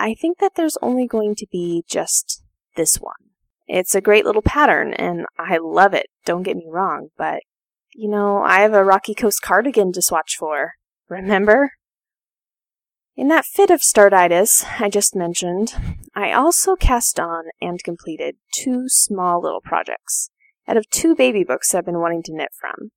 I 0.00 0.14
think 0.14 0.38
that 0.38 0.56
there's 0.56 0.76
only 0.82 1.06
going 1.06 1.36
to 1.36 1.46
be 1.52 1.84
just 1.88 2.42
this 2.74 2.96
one. 2.96 3.14
It's 3.68 3.94
a 3.94 4.00
great 4.00 4.24
little 4.24 4.42
pattern 4.42 4.94
and 4.94 5.26
I 5.38 5.58
love 5.62 5.94
it, 5.94 6.06
don't 6.24 6.42
get 6.42 6.56
me 6.56 6.66
wrong, 6.68 7.10
but 7.16 7.42
you 7.94 8.10
know, 8.10 8.42
I 8.42 8.62
have 8.62 8.74
a 8.74 8.82
Rocky 8.82 9.14
Coast 9.14 9.42
cardigan 9.42 9.92
to 9.92 10.02
swatch 10.02 10.36
for. 10.36 10.72
Remember? 11.08 11.70
In 13.16 13.28
that 13.28 13.44
fit 13.44 13.70
of 13.70 13.80
startitis 13.80 14.64
I 14.80 14.88
just 14.88 15.14
mentioned, 15.14 15.72
I 16.16 16.32
also 16.32 16.74
cast 16.74 17.20
on 17.20 17.44
and 17.60 17.82
completed 17.82 18.36
two 18.52 18.88
small 18.88 19.40
little 19.40 19.60
projects 19.60 20.30
out 20.66 20.76
of 20.76 20.90
two 20.90 21.14
baby 21.14 21.44
books 21.44 21.74
I've 21.74 21.84
been 21.84 22.00
wanting 22.00 22.24
to 22.24 22.34
knit 22.34 22.50
from. 22.58 22.90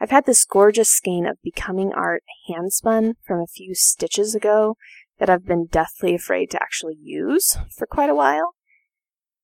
I've 0.00 0.10
had 0.10 0.26
this 0.26 0.44
gorgeous 0.44 0.90
skein 0.90 1.26
of 1.26 1.40
Becoming 1.44 1.92
Art 1.92 2.24
handspun 2.50 3.14
from 3.24 3.38
a 3.38 3.46
few 3.46 3.76
stitches 3.76 4.34
ago 4.34 4.76
that 5.20 5.30
I've 5.30 5.46
been 5.46 5.66
deathly 5.66 6.16
afraid 6.16 6.50
to 6.50 6.60
actually 6.60 6.96
use 7.00 7.56
for 7.70 7.86
quite 7.86 8.10
a 8.10 8.16
while. 8.16 8.56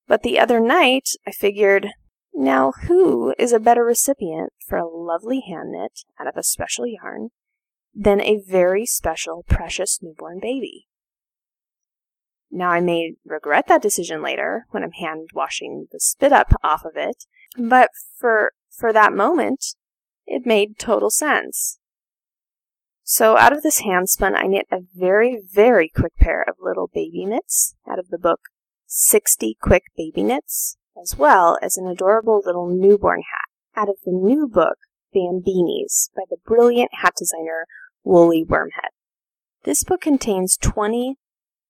But 0.09 0.25
the 0.25 0.41
other 0.41 0.59
night, 0.59 1.11
I 1.25 1.31
figured, 1.31 1.91
now 2.35 2.73
who 2.89 3.37
is 3.39 3.53
a 3.53 3.61
better 3.61 3.85
recipient 3.85 4.53
for 4.67 4.79
a 4.79 4.89
lovely 4.89 5.45
hand 5.47 5.71
knit 5.71 6.01
out 6.19 6.27
of 6.27 6.37
a 6.37 6.43
special 6.43 6.89
yarn 6.89 7.31
than 7.95 8.21
a 8.21 8.43
very 8.47 8.87
special, 8.87 9.45
precious 9.49 9.99
newborn 10.03 10.39
baby. 10.41 10.87
Now, 12.51 12.71
I 12.71 12.81
may 12.81 13.15
regret 13.25 13.67
that 13.69 13.83
decision 13.83 14.23
later 14.23 14.67
when 14.71 14.83
I'm 14.83 14.93
hand 14.93 15.31
washing 15.35 15.87
the 15.93 16.01
spit 16.01 16.33
up 16.33 16.53
off 16.65 16.85
of 16.85 16.93
it, 16.97 17.25
but 17.57 17.91
for, 18.19 18.53
for 18.71 18.93
that 18.93 19.13
moment, 19.13 19.77
it 20.27 20.47
made 20.47 20.79
total 20.79 21.11
sense. 21.11 21.79
So 23.03 23.37
out 23.37 23.53
of 23.53 23.63
this 23.63 23.83
handspun, 23.83 24.35
I 24.37 24.47
knit 24.47 24.67
a 24.71 24.83
very, 24.95 25.43
very 25.53 25.89
quick 25.89 26.17
pair 26.17 26.45
of 26.47 26.57
little 26.61 26.89
baby 26.93 27.25
knits 27.25 27.75
out 27.89 27.99
of 27.99 28.09
the 28.09 28.19
book 28.19 28.41
60 28.87 29.57
Quick 29.61 29.85
Baby 29.97 30.23
Knits, 30.23 30.77
as 31.01 31.17
well 31.17 31.59
as 31.63 31.77
an 31.77 31.87
adorable 31.87 32.43
little 32.45 32.69
newborn 32.69 33.23
hat 33.23 33.81
out 33.81 33.89
of 33.89 33.97
the 34.05 34.13
new 34.13 34.49
book 34.49 34.79
Bambeanies 35.15 36.11
by 36.15 36.23
the 36.29 36.37
brilliant 36.45 36.91
hat 37.03 37.15
designer 37.17 37.67
Woolly 38.05 38.45
Wormhead. 38.45 38.91
This 39.65 39.85
book 39.85 40.01
contains 40.01 40.57
20 40.61 41.17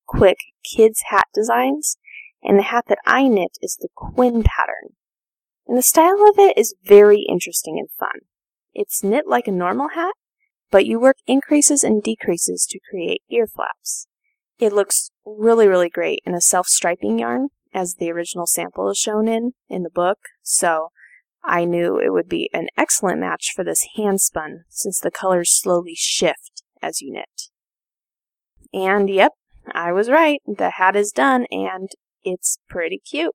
quick 0.06 0.38
kids 0.64 1.02
hat 1.10 1.26
designs, 1.34 1.96
and 2.42 2.58
the 2.58 2.64
hat 2.64 2.84
that 2.88 2.98
I 3.06 3.28
knit 3.28 3.58
is 3.60 3.76
the 3.80 3.88
Quinn 3.94 4.42
pattern. 4.42 4.94
And 5.66 5.78
the 5.78 5.82
style 5.82 6.26
of 6.28 6.38
it 6.38 6.58
is 6.58 6.74
very 6.82 7.24
interesting 7.28 7.78
and 7.78 7.88
fun. 7.98 8.26
It's 8.74 9.04
knit 9.04 9.26
like 9.26 9.46
a 9.46 9.52
normal 9.52 9.90
hat, 9.94 10.14
but 10.70 10.86
you 10.86 10.98
work 10.98 11.16
increases 11.26 11.84
and 11.84 12.02
decreases 12.02 12.66
to 12.70 12.80
create 12.90 13.22
ear 13.30 13.46
flaps. 13.46 14.06
It 14.58 14.72
looks 14.72 15.10
really, 15.24 15.66
really 15.66 15.88
great 15.88 16.20
in 16.24 16.34
a 16.34 16.40
self-striping 16.40 17.18
yarn, 17.18 17.48
as 17.72 17.94
the 17.94 18.10
original 18.10 18.46
sample 18.46 18.90
is 18.90 18.98
shown 18.98 19.28
in, 19.28 19.52
in 19.68 19.82
the 19.82 19.90
book, 19.90 20.18
so 20.42 20.88
I 21.42 21.64
knew 21.64 21.98
it 21.98 22.12
would 22.12 22.28
be 22.28 22.50
an 22.52 22.68
excellent 22.76 23.20
match 23.20 23.52
for 23.54 23.64
this 23.64 23.86
hand 23.96 24.20
spun 24.20 24.64
since 24.68 24.98
the 24.98 25.10
colors 25.10 25.50
slowly 25.50 25.94
shift 25.96 26.62
as 26.82 27.00
you 27.00 27.12
knit. 27.12 27.48
And 28.72 29.08
yep, 29.08 29.32
I 29.72 29.92
was 29.92 30.10
right. 30.10 30.40
The 30.46 30.70
hat 30.70 30.96
is 30.96 31.12
done 31.12 31.46
and 31.50 31.90
it's 32.22 32.58
pretty 32.68 32.98
cute. 32.98 33.34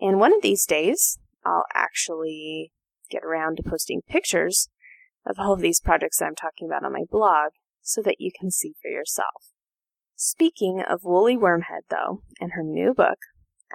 And 0.00 0.18
one 0.18 0.34
of 0.34 0.42
these 0.42 0.64
days, 0.64 1.18
I'll 1.44 1.66
actually 1.74 2.72
get 3.10 3.24
around 3.24 3.56
to 3.56 3.68
posting 3.68 4.02
pictures 4.08 4.68
of 5.26 5.36
all 5.38 5.52
of 5.52 5.60
these 5.60 5.80
projects 5.80 6.18
that 6.18 6.26
I'm 6.26 6.34
talking 6.34 6.68
about 6.68 6.84
on 6.84 6.92
my 6.92 7.04
blog 7.10 7.52
so 7.82 8.00
that 8.02 8.16
you 8.20 8.30
can 8.38 8.50
see 8.50 8.74
for 8.80 8.88
yourself. 8.88 9.52
Speaking 10.14 10.82
of 10.86 11.00
Woolly 11.02 11.36
Wormhead, 11.36 11.82
though, 11.88 12.22
and 12.40 12.52
her 12.52 12.62
new 12.62 12.94
book, 12.94 13.18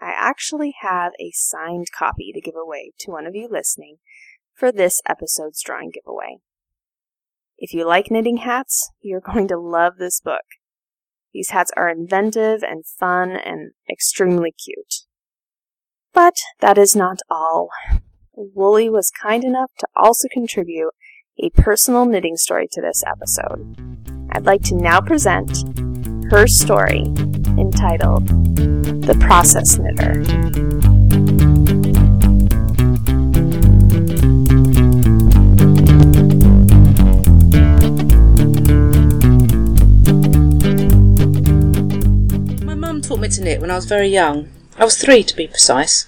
I 0.02 0.12
actually 0.16 0.75
have 0.82 1.14
a 1.20 1.32
signed 1.34 1.88
copy 1.98 2.32
to 2.34 2.42
give 2.42 2.56
away 2.56 2.92
to 3.00 3.12
one 3.12 3.25
of 3.25 3.36
you 3.36 3.48
listening 3.50 3.98
for 4.54 4.72
this 4.72 5.02
episode's 5.08 5.62
drawing 5.62 5.92
giveaway. 5.92 6.38
If 7.58 7.74
you 7.74 7.86
like 7.86 8.12
knitting 8.12 8.38
hats, 8.38 8.92
you're 9.02 9.22
going 9.34 9.48
to 9.50 9.58
love 9.58 9.94
this 9.98 10.20
book. 10.20 10.44
These 11.34 11.50
hats 11.50 11.72
are 11.75 11.90
inventive 11.90 12.64
and 12.64 12.86
fun 12.86 13.32
and 13.32 13.72
extremely 13.90 14.54
cute. 14.54 15.06
But 16.14 16.36
that 16.62 16.78
is 16.78 16.96
not 16.96 17.20
all. 17.30 17.70
Woolly 18.34 18.90
was 18.90 19.12
kind 19.22 19.44
enough 19.44 19.72
to 19.80 19.88
also 19.96 20.30
contribute 20.32 20.92
a 21.38 21.50
personal 21.50 22.06
knitting 22.06 22.38
story 22.38 22.68
to 22.72 22.82
this 22.82 23.04
episode. 23.06 23.75
I'd 24.32 24.46
like 24.46 24.64
to 24.64 24.75
now 24.75 25.02
present 25.02 25.52
her 26.32 26.48
story 26.48 27.04
entitled 27.58 28.75
the 28.86 29.15
process 29.20 29.77
knitter. 29.77 30.22
My 42.63 42.75
mum 42.75 43.01
taught 43.01 43.20
me 43.20 43.30
to 43.30 43.42
knit 43.44 43.62
when 43.62 43.72
I 43.72 43.75
was 43.75 43.86
very 43.86 44.08
young. 44.08 44.50
I 44.77 44.86
was 44.86 44.98
three 44.98 45.24
to 45.24 45.36
be 45.36 45.48
precise. 45.48 46.08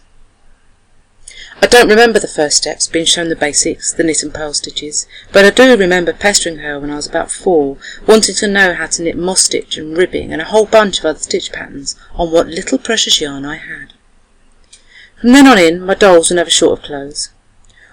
I 1.60 1.66
don't 1.66 1.90
remember 1.90 2.20
the 2.20 2.28
first 2.28 2.58
steps, 2.58 2.88
being 2.88 3.06
shown 3.06 3.30
the 3.30 3.36
basics, 3.36 3.92
the 3.92 4.04
knit 4.04 4.22
and 4.22 4.34
purl 4.34 4.54
stitches, 4.54 5.08
but 5.34 5.44
I 5.44 5.50
do 5.50 5.76
remember 5.76 6.14
pestering 6.14 6.58
her 6.58 6.80
when 6.80 6.92
I 6.92 6.96
was 6.96 7.08
about 7.08 7.32
four, 7.32 7.78
wanting 8.06 8.36
to 8.36 8.48
know 8.48 8.74
how 8.76 8.86
to 8.86 9.02
knit 9.02 9.18
moss 9.18 9.42
stitch 9.42 9.76
and 9.76 9.98
ribbing 9.98 10.32
and 10.32 10.42
a 10.42 10.46
whole 10.46 10.68
bunch 10.68 11.00
of 11.00 11.06
other 11.06 11.20
stitch 11.20 11.52
patterns 11.52 11.96
on 12.14 12.32
what 12.32 12.48
little 12.48 12.78
precious 12.78 13.20
yarn 13.20 13.44
I 13.44 13.56
had. 13.56 13.94
From 15.20 15.32
then 15.32 15.48
on 15.48 15.58
in, 15.58 15.82
my 15.82 15.96
dolls 15.96 16.30
were 16.30 16.36
never 16.36 16.50
short 16.50 16.80
of 16.80 16.86
clothes. 16.86 17.30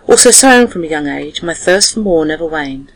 Also 0.06 0.30
sewing 0.30 0.68
from 0.68 0.85
a 0.85 0.88
young 0.88 1.09
age, 1.09 1.42
my 1.42 1.54
thirst 1.54 1.94
for 1.94 2.00
more 2.00 2.26
never 2.26 2.44
waned. 2.44 2.92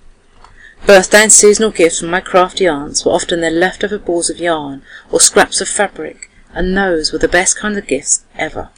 Birthday 0.86 1.22
and 1.22 1.32
seasonal 1.32 1.70
gifts 1.70 2.00
from 2.00 2.10
my 2.10 2.20
crafty 2.20 2.68
aunts 2.68 3.06
were 3.06 3.12
often 3.12 3.40
their 3.40 3.50
leftover 3.50 3.98
balls 3.98 4.28
of 4.28 4.38
yarn 4.38 4.82
or 5.10 5.18
scraps 5.18 5.62
of 5.62 5.68
fabric, 5.68 6.30
and 6.52 6.76
those 6.76 7.10
were 7.10 7.18
the 7.18 7.26
best 7.26 7.58
kind 7.58 7.78
of 7.78 7.86
gifts 7.86 8.24
ever. 8.36 8.68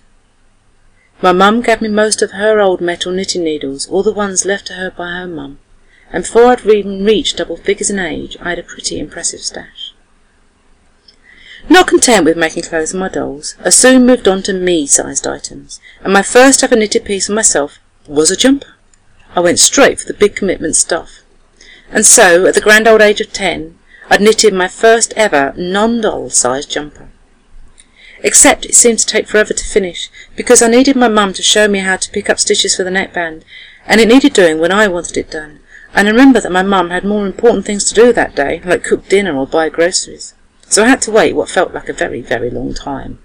My 1.23 1.33
mum 1.33 1.61
gave 1.61 1.83
me 1.83 1.89
most 1.89 2.23
of 2.23 2.31
her 2.31 2.61
old 2.61 2.81
metal 2.81 3.13
knitting 3.13 3.45
needles, 3.45 3.87
all 3.89 4.03
the 4.03 4.13
ones 4.13 4.47
left 4.47 4.69
to 4.69 4.75
her 4.75 4.91
by 4.91 5.11
her 5.11 5.27
mum, 5.27 5.59
and 6.11 6.25
before 6.25 6.47
I'd 6.47 6.65
even 6.67 7.05
reached 7.05 7.37
double 7.37 7.59
figures 7.59 7.91
in 7.91 7.99
age, 7.99 8.39
I 8.41 8.51
had 8.51 8.59
a 8.59 8.63
pretty 8.63 8.99
impressive 8.99 9.41
stash. 9.41 9.93
Not 11.69 11.89
content 11.89 12.25
with 12.25 12.39
making 12.39 12.63
clothes 12.63 12.93
for 12.93 12.97
my 12.97 13.09
dolls, 13.09 13.55
I 13.63 13.69
soon 13.69 14.07
moved 14.07 14.27
on 14.27 14.43
to 14.45 14.55
me-sized 14.55 15.27
items, 15.27 15.79
and 16.03 16.13
my 16.13 16.23
first 16.23 16.65
ever 16.65 16.75
knitted 16.75 17.05
piece 17.05 17.27
for 17.27 17.35
myself 17.35 17.79
was 18.07 18.31
a 18.31 18.37
jumper. 18.37 18.75
I 19.37 19.41
went 19.41 19.59
straight 19.59 20.01
for 20.01 20.07
the 20.07 20.19
big 20.19 20.35
commitment 20.35 20.75
stuff. 20.75 21.21
And 21.91 22.07
so, 22.07 22.47
at 22.47 22.55
the 22.55 22.63
grand 22.63 22.89
old 22.89 23.03
age 23.03 23.21
of 23.21 23.33
ten, 23.33 23.79
I'd 24.09 24.23
knitted 24.23 24.55
my 24.55 24.69
first 24.69 25.13
ever 25.17 25.53
non-doll 25.57 26.31
sized 26.31 26.71
jumper. 26.71 27.11
Except 28.23 28.67
it 28.67 28.75
seemed 28.75 28.99
to 28.99 29.07
take 29.07 29.27
forever 29.27 29.55
to 29.55 29.65
finish, 29.65 30.11
because 30.37 30.63
I 30.63 30.69
needed 30.69 30.97
my 30.97 31.09
mum 31.09 31.33
to 31.33 31.43
show 31.43 31.69
me 31.69 31.79
how 31.79 31.97
to 31.97 32.11
pick 32.11 32.29
up 32.29 32.39
stitches 32.39 32.77
for 32.77 32.85
the 32.85 32.91
neckband, 32.91 33.45
and 33.87 34.01
it 34.01 34.09
needed 34.09 34.35
doing 34.35 34.59
when 34.59 34.73
I 34.73 34.89
wanted 34.89 35.17
it 35.17 35.31
done. 35.31 35.61
And 35.95 36.07
I 36.07 36.11
remember 36.11 36.41
that 36.41 36.53
my 36.53 36.63
mum 36.63 36.91
had 36.91 37.05
more 37.05 37.27
important 37.27 37.65
things 37.65 37.85
to 37.85 37.95
do 37.95 38.13
that 38.13 38.37
day, 38.37 38.61
like 38.65 38.85
cook 38.85 39.09
dinner 39.09 39.37
or 39.37 39.47
buy 39.47 39.69
groceries. 39.69 40.35
So 40.69 40.85
I 40.85 40.89
had 40.89 41.03
to 41.03 41.11
wait 41.11 41.35
what 41.35 41.49
felt 41.49 41.75
like 41.75 41.89
a 41.89 41.93
very, 41.93 42.21
very 42.21 42.51
long 42.51 42.75
time. 42.75 43.19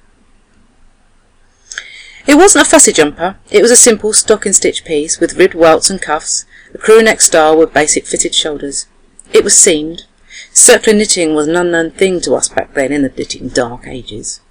It 2.27 2.37
wasn't 2.37 2.65
a 2.65 2.69
fussy 2.69 2.91
jumper. 2.91 3.37
It 3.51 3.61
was 3.61 3.69
a 3.69 3.75
simple 3.75 4.13
stocking 4.13 4.53
stitch 4.53 4.83
piece 4.83 5.19
with 5.19 5.35
ribbed 5.35 5.53
welts 5.53 5.91
and 5.91 6.01
cuffs, 6.01 6.45
a 6.73 6.79
crew 6.79 7.03
neck 7.03 7.21
style 7.21 7.55
with 7.55 7.73
basic 7.73 8.07
fitted 8.07 8.33
shoulders. 8.33 8.87
It 9.31 9.43
was 9.43 9.55
seamed. 9.55 10.05
Circular 10.51 10.97
knitting 10.97 11.35
was 11.35 11.47
an 11.47 11.55
unknown 11.55 11.91
thing 11.91 12.19
to 12.21 12.33
us 12.33 12.49
back 12.49 12.73
then 12.73 12.91
in 12.91 13.03
the 13.03 13.09
knitting 13.09 13.49
dark 13.49 13.85
ages. 13.85 14.41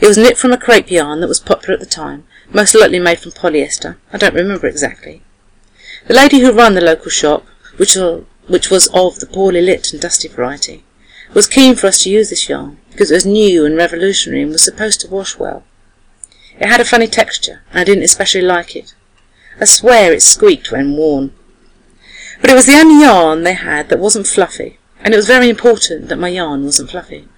It 0.00 0.08
was 0.08 0.18
knit 0.18 0.36
from 0.36 0.52
a 0.52 0.58
crepe 0.58 0.90
yarn 0.90 1.20
that 1.20 1.28
was 1.28 1.40
popular 1.40 1.74
at 1.74 1.80
the 1.80 1.86
time, 1.86 2.24
most 2.52 2.74
likely 2.74 2.98
made 2.98 3.20
from 3.20 3.32
polyester. 3.32 3.96
I 4.12 4.18
don't 4.18 4.34
remember 4.34 4.66
exactly. 4.66 5.22
The 6.06 6.14
lady 6.14 6.40
who 6.40 6.52
ran 6.52 6.74
the 6.74 6.80
local 6.80 7.10
shop, 7.10 7.46
which, 7.76 7.96
which 8.46 8.70
was 8.70 8.88
of 8.88 9.20
the 9.20 9.26
poorly 9.26 9.62
lit 9.62 9.92
and 9.92 10.02
dusty 10.02 10.28
variety, 10.28 10.84
was 11.32 11.48
keen 11.48 11.74
for 11.74 11.86
us 11.86 12.02
to 12.02 12.10
use 12.10 12.30
this 12.30 12.48
yarn 12.48 12.78
because 12.90 13.10
it 13.10 13.14
was 13.14 13.26
new 13.26 13.64
and 13.64 13.76
revolutionary 13.76 14.42
and 14.42 14.52
was 14.52 14.64
supposed 14.64 15.00
to 15.00 15.08
wash 15.08 15.38
well. 15.38 15.64
It 16.58 16.68
had 16.68 16.80
a 16.80 16.84
funny 16.84 17.08
texture, 17.08 17.62
and 17.70 17.80
I 17.80 17.84
didn't 17.84 18.04
especially 18.04 18.42
like 18.42 18.76
it. 18.76 18.94
I 19.60 19.64
swear 19.64 20.12
it 20.12 20.22
squeaked 20.22 20.70
when 20.70 20.96
worn. 20.96 21.32
But 22.40 22.50
it 22.50 22.54
was 22.54 22.66
the 22.66 22.74
only 22.76 23.02
yarn 23.02 23.42
they 23.42 23.54
had 23.54 23.88
that 23.88 23.98
wasn't 23.98 24.26
fluffy, 24.26 24.78
and 25.00 25.14
it 25.14 25.16
was 25.16 25.26
very 25.26 25.48
important 25.48 26.08
that 26.08 26.18
my 26.18 26.28
yarn 26.28 26.64
wasn't 26.64 26.90
fluffy. 26.90 27.28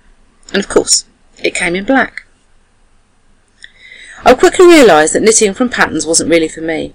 And 0.53 0.59
of 0.59 0.69
course, 0.69 1.05
it 1.43 1.55
came 1.55 1.75
in 1.75 1.85
black. 1.85 2.26
I 4.25 4.35
quickly 4.35 4.67
realised 4.67 5.15
that 5.15 5.23
knitting 5.23 5.55
from 5.55 5.69
patterns 5.69 6.07
wasn't 6.07 6.31
really 6.31 6.49
for 6.49 6.61
me. 6.61 6.95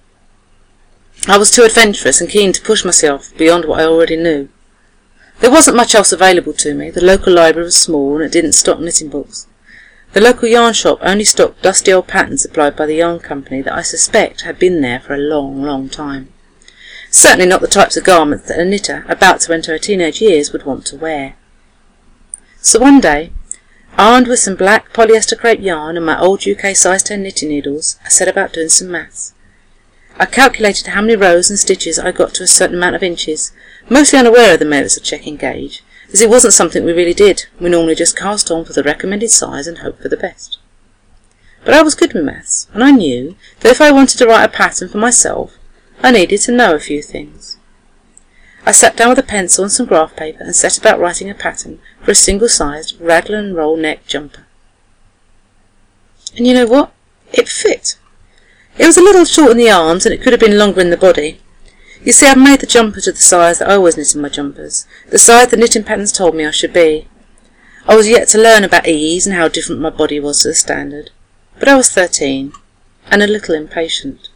I 1.28 1.38
was 1.38 1.52
too 1.52 1.64
adventurous 1.64 2.20
and 2.20 2.30
keen 2.30 2.52
to 2.54 2.62
push 2.62 2.84
myself 2.84 3.36
beyond 3.38 3.66
what 3.66 3.80
I 3.80 3.86
already 3.86 4.18
knew. 4.18 4.50
There 5.40 5.52
wasn't 5.52 5.78
much 5.78 5.96
else 5.96 6.12
available 6.12 6.54
to 6.54 6.74
me. 6.74 6.90
The 6.90 7.04
local 7.04 7.34
library 7.34 7.66
was 7.66 7.78
small 7.78 8.16
and 8.16 8.26
it 8.26 8.32
didn't 8.32 8.54
stock 8.54 8.80
knitting 8.80 9.10
books. 9.10 9.48
The 10.14 10.22
local 10.22 10.50
yarn 10.50 10.74
shop 10.74 11.00
only 11.02 11.24
stocked 11.24 11.62
dusty 11.62 11.94
old 11.94 12.08
patterns 12.08 12.42
supplied 12.42 12.76
by 12.76 12.86
the 12.86 12.96
yarn 12.96 13.20
company 13.20 13.62
that 13.62 13.74
I 13.74 13.82
suspect 13.82 14.42
had 14.42 14.60
been 14.60 14.82
there 14.82 15.00
for 15.00 15.14
a 15.14 15.20
long, 15.20 15.62
long 15.62 15.90
time. 15.90 16.34
Certainly 17.10 17.48
not 17.48 17.62
the 17.62 17.68
types 17.68 17.98
of 17.98 18.04
garments 18.04 18.48
that 18.48 18.60
a 18.60 18.66
knitter 18.66 19.06
about 19.08 19.42
to 19.42 19.54
enter 19.54 19.72
her 19.72 19.78
teenage 19.78 20.22
years 20.22 20.52
would 20.52 20.66
want 20.66 20.86
to 20.88 20.98
wear. 20.98 21.36
So 22.62 22.80
one 22.80 23.00
day, 23.00 23.32
armed 23.98 24.28
with 24.28 24.40
some 24.40 24.56
black 24.56 24.94
polyester 24.94 25.38
crepe 25.38 25.62
yarn 25.62 25.98
and 25.98 26.06
my 26.06 26.20
old 26.20 26.48
UK 26.48 26.76
size 26.76 27.04
10 27.04 27.22
knitting 27.22 27.50
needles, 27.50 28.00
I 28.06 28.10
set 28.10 28.28
about 28.28 28.54
doing 28.54 28.70
some 28.70 28.92
maths. 28.92 29.34
I 30.18 30.26
calculated 30.26 30.88
how 30.88 31.02
many 31.02 31.16
rows 31.16 31.50
and 31.50 31.58
stitches 31.58 31.98
I 31.98 32.12
got 32.12 32.34
to 32.36 32.44
a 32.44 32.48
certain 32.48 32.78
amount 32.78 32.96
of 32.96 33.04
inches, 33.04 33.52
mostly 33.90 34.20
unaware 34.20 34.54
of 34.54 34.60
the 34.60 34.66
merits 34.66 34.98
of 34.98 35.04
checking 35.04 35.36
gauge, 35.36 35.84
as 36.14 36.22
it 36.22 36.30
wasn't 36.30 36.54
something 36.54 36.84
we 36.84 36.94
really 36.94 37.14
did. 37.14 37.46
We 37.60 37.70
normally 37.70 37.96
just 37.96 38.18
cast 38.18 38.52
on 38.52 38.66
for 38.66 38.74
the 38.74 38.84
recommended 38.84 39.32
size 39.32 39.68
and 39.68 39.80
hoped 39.80 40.02
for 40.02 40.10
the 40.10 40.18
best. 40.18 40.60
But 41.64 41.74
I 41.74 41.82
was 41.82 41.96
good 41.96 42.14
with 42.14 42.24
maths, 42.24 42.68
and 42.74 42.84
I 42.84 42.92
knew 42.92 43.36
that 43.60 43.72
if 43.72 43.82
I 43.82 43.92
wanted 43.92 44.18
to 44.18 44.28
write 44.28 44.46
a 44.46 44.50
pattern 44.50 44.90
for 44.90 44.98
myself, 44.98 45.58
I 46.04 46.12
needed 46.12 46.42
to 46.42 46.52
know 46.52 46.76
a 46.76 46.80
few 46.80 47.02
things. 47.02 47.58
I 48.66 48.72
sat 48.72 48.96
down 48.96 49.10
with 49.10 49.20
a 49.20 49.24
pencil 49.24 49.64
and 49.64 49.72
some 49.72 49.86
graph 49.86 50.16
paper 50.16 50.44
and 50.44 50.56
set 50.56 50.78
about 50.78 51.00
writing 51.00 51.30
a 51.30 51.36
pattern 51.36 51.80
for 52.04 52.12
a 52.12 52.16
single-sized 52.16 53.00
raglan 53.00 53.54
roll 53.54 53.78
neck 53.78 54.06
jumper. 54.08 54.46
And 56.36 56.48
you 56.48 56.54
know 56.54 56.66
what? 56.66 56.92
It 57.34 57.48
fit. 57.48 57.98
It 58.78 58.86
was 58.86 58.98
a 58.98 59.04
little 59.04 59.26
short 59.26 59.52
in 59.52 59.58
the 59.58 59.70
arms 59.70 60.06
and 60.06 60.14
it 60.14 60.22
could 60.22 60.34
have 60.34 60.40
been 60.40 60.58
longer 60.58 60.82
in 60.82 60.90
the 60.90 60.98
body, 60.98 61.40
you 62.04 62.14
see, 62.14 62.26
I've 62.26 62.38
made 62.38 62.62
the 62.62 62.66
jumper 62.66 63.00
to 63.02 63.12
the 63.12 63.18
size 63.20 63.60
that 63.60 63.70
I 63.70 63.76
always 63.76 63.96
knit 63.96 64.16
in 64.16 64.22
my 64.22 64.30
jumpers, 64.30 64.88
the 65.10 65.20
size 65.20 65.50
the 65.50 65.58
knitting 65.58 65.84
patterns 65.84 66.12
told 66.12 66.34
me 66.34 66.46
I 66.46 66.52
should 66.52 66.74
be. 66.74 67.08
I 67.88 67.96
was 67.96 68.10
yet 68.10 68.28
to 68.30 68.42
learn 68.42 68.64
about 68.64 68.88
ease 68.88 69.28
and 69.28 69.36
how 69.36 69.48
different 69.48 69.82
my 69.82 69.92
body 69.92 70.20
was 70.20 70.42
to 70.42 70.48
the 70.48 70.56
standard. 70.56 71.12
But 71.60 71.68
I 71.68 71.76
was 71.76 71.92
thirteen, 71.92 72.54
and 73.12 73.22
a 73.22 73.28
little 73.28 73.54
impatient. 73.54 74.30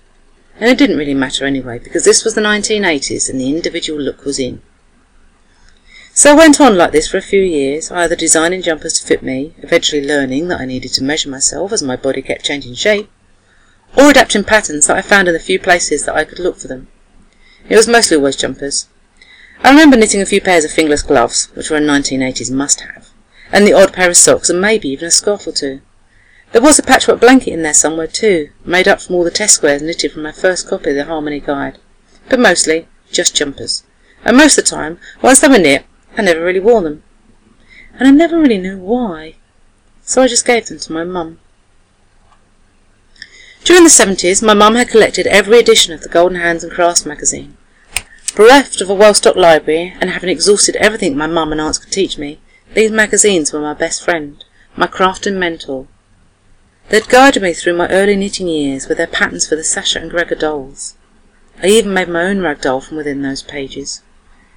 And 0.60 0.70
it 0.70 0.78
didn't 0.78 0.98
really 0.98 1.16
matter 1.16 1.44
anyway, 1.44 1.80
because 1.80 2.06
this 2.06 2.24
was 2.24 2.36
the 2.36 2.42
1980s 2.42 3.30
and 3.30 3.40
the 3.40 3.50
individual 3.50 4.00
look 4.00 4.24
was 4.26 4.38
in. 4.38 4.62
So 6.18 6.32
I 6.32 6.34
went 6.34 6.62
on 6.62 6.78
like 6.78 6.94
this 6.94 7.10
for 7.10 7.18
a 7.18 7.22
few 7.22 7.42
years, 7.42 7.92
either 7.92 8.16
designing 8.16 8.62
jumpers 8.62 8.94
to 8.94 9.06
fit 9.06 9.22
me, 9.22 9.54
eventually 9.58 10.02
learning 10.02 10.48
that 10.48 10.62
I 10.62 10.66
needed 10.66 10.94
to 10.94 11.04
measure 11.04 11.28
myself 11.28 11.74
as 11.74 11.84
my 11.84 11.98
body 11.98 12.22
kept 12.22 12.46
changing 12.46 12.76
shape, 12.76 13.12
or 13.98 14.12
adapting 14.12 14.46
patterns 14.46 14.88
that 14.88 14.96
I 14.96 15.02
found 15.02 15.28
in 15.28 15.34
the 15.34 15.42
few 15.42 15.60
places 15.60 16.06
that 16.06 16.16
I 16.16 16.24
could 16.24 16.40
look 16.40 16.56
for 16.56 16.70
them. 16.70 16.88
It 17.68 17.76
was 17.76 17.90
mostly 17.90 18.16
always 18.16 18.38
jumpers. 18.38 18.88
I 19.62 19.72
remember 19.72 19.98
knitting 19.98 20.22
a 20.22 20.26
few 20.26 20.40
pairs 20.40 20.64
of 20.64 20.72
fingerless 20.72 21.02
gloves, 21.02 21.50
which 21.54 21.70
were 21.70 21.76
a 21.76 21.82
1980s 21.82 22.50
must-have, 22.50 23.10
and 23.52 23.68
the 23.68 23.74
odd 23.74 23.92
pair 23.92 24.10
of 24.10 24.16
socks 24.16 24.50
and 24.50 24.62
maybe 24.62 24.88
even 24.88 25.10
a 25.10 25.12
scarf 25.12 25.46
or 25.46 25.52
two. 25.52 25.82
There 26.54 26.62
was 26.62 26.80
a 26.80 26.84
patchwork 26.84 27.20
blanket 27.20 27.52
in 27.52 27.64
there 27.64 27.74
somewhere 27.74 28.08
too, 28.08 28.52
made 28.64 28.88
up 28.88 29.02
from 29.02 29.16
all 29.16 29.26
the 29.26 29.32
test 29.32 29.56
squares 29.56 29.82
knitted 29.82 30.14
from 30.14 30.24
my 30.24 30.32
first 30.32 30.70
copy 30.70 30.92
of 30.92 30.96
the 30.96 31.04
Harmony 31.04 31.42
Guide. 31.42 31.78
But 32.30 32.40
mostly 32.40 32.88
just 33.12 33.36
jumpers. 33.36 33.84
And 34.24 34.38
most 34.38 34.58
of 34.58 34.64
the 34.64 34.70
time, 34.70 34.98
once 35.22 35.42
they 35.42 35.50
were 35.50 35.60
knit, 35.60 35.84
I 36.18 36.22
never 36.22 36.44
really 36.44 36.60
wore 36.60 36.82
them. 36.82 37.04
And 37.98 38.08
I 38.08 38.12
never 38.12 38.40
really 38.40 38.58
knew 38.58 38.78
why. 38.78 39.36
So 40.02 40.22
I 40.22 40.28
just 40.28 40.46
gave 40.46 40.68
them 40.68 40.80
to 40.80 40.92
my 40.92 41.04
mum. 41.04 41.40
During 43.64 43.84
the 43.84 43.90
70s, 43.90 44.44
my 44.46 44.54
mum 44.54 44.76
had 44.76 44.90
collected 44.90 45.26
every 45.28 45.58
edition 45.60 45.94
of 45.94 46.02
the 46.02 46.10
Golden 46.10 46.40
Hands 46.40 46.64
and 46.64 46.72
Crafts 46.72 47.06
magazine. 47.06 47.58
Bereft 48.36 48.80
of 48.82 48.90
a 48.90 48.94
well-stocked 48.94 49.38
library, 49.38 49.96
and 50.00 50.12
having 50.12 50.30
exhausted 50.30 50.76
everything 50.76 51.18
my 51.18 51.26
mum 51.26 51.52
and 51.52 51.60
aunts 51.60 51.80
could 51.80 51.92
teach 51.92 52.18
me, 52.18 52.40
these 52.74 52.92
magazines 52.92 53.52
were 53.52 53.62
my 53.62 53.74
best 53.74 54.04
friend, 54.04 54.44
my 54.76 54.86
crafting 54.86 55.38
mentor. 55.38 55.88
They'd 56.90 57.10
guided 57.10 57.42
me 57.42 57.54
through 57.54 57.78
my 57.78 57.88
early 57.88 58.16
knitting 58.16 58.48
years 58.48 58.88
with 58.88 58.98
their 59.00 59.08
patterns 59.08 59.48
for 59.48 59.56
the 59.56 59.64
Sasha 59.64 60.00
and 60.00 60.12
Gregor 60.12 60.36
dolls. 60.36 60.96
I 61.64 61.68
even 61.68 61.94
made 61.94 62.10
my 62.10 62.24
own 62.24 62.42
rag 62.42 62.62
doll 62.62 62.82
from 62.82 62.98
within 62.98 63.22
those 63.24 63.42
pages. 63.42 64.04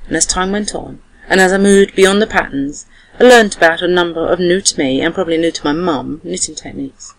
And 0.07 0.17
as 0.17 0.27
time 0.27 0.53
went 0.53 0.75
on, 0.75 1.01
and 1.29 1.41
as 1.41 1.53
I 1.53 1.59
moved 1.59 1.95
beyond 1.95 2.21
the 2.23 2.27
patterns, 2.27 2.87
I 3.21 3.25
learnt 3.25 3.57
about 3.57 3.83
a 3.83 3.89
number 3.89 4.27
of 4.27 4.39
new 4.39 4.61
to 4.61 4.79
me, 4.79 5.01
and 5.01 5.15
probably 5.15 5.37
new 5.37 5.51
to 5.51 5.65
my 5.65 5.73
mum, 5.73 6.21
knitting 6.25 6.55
techniques. 6.55 7.15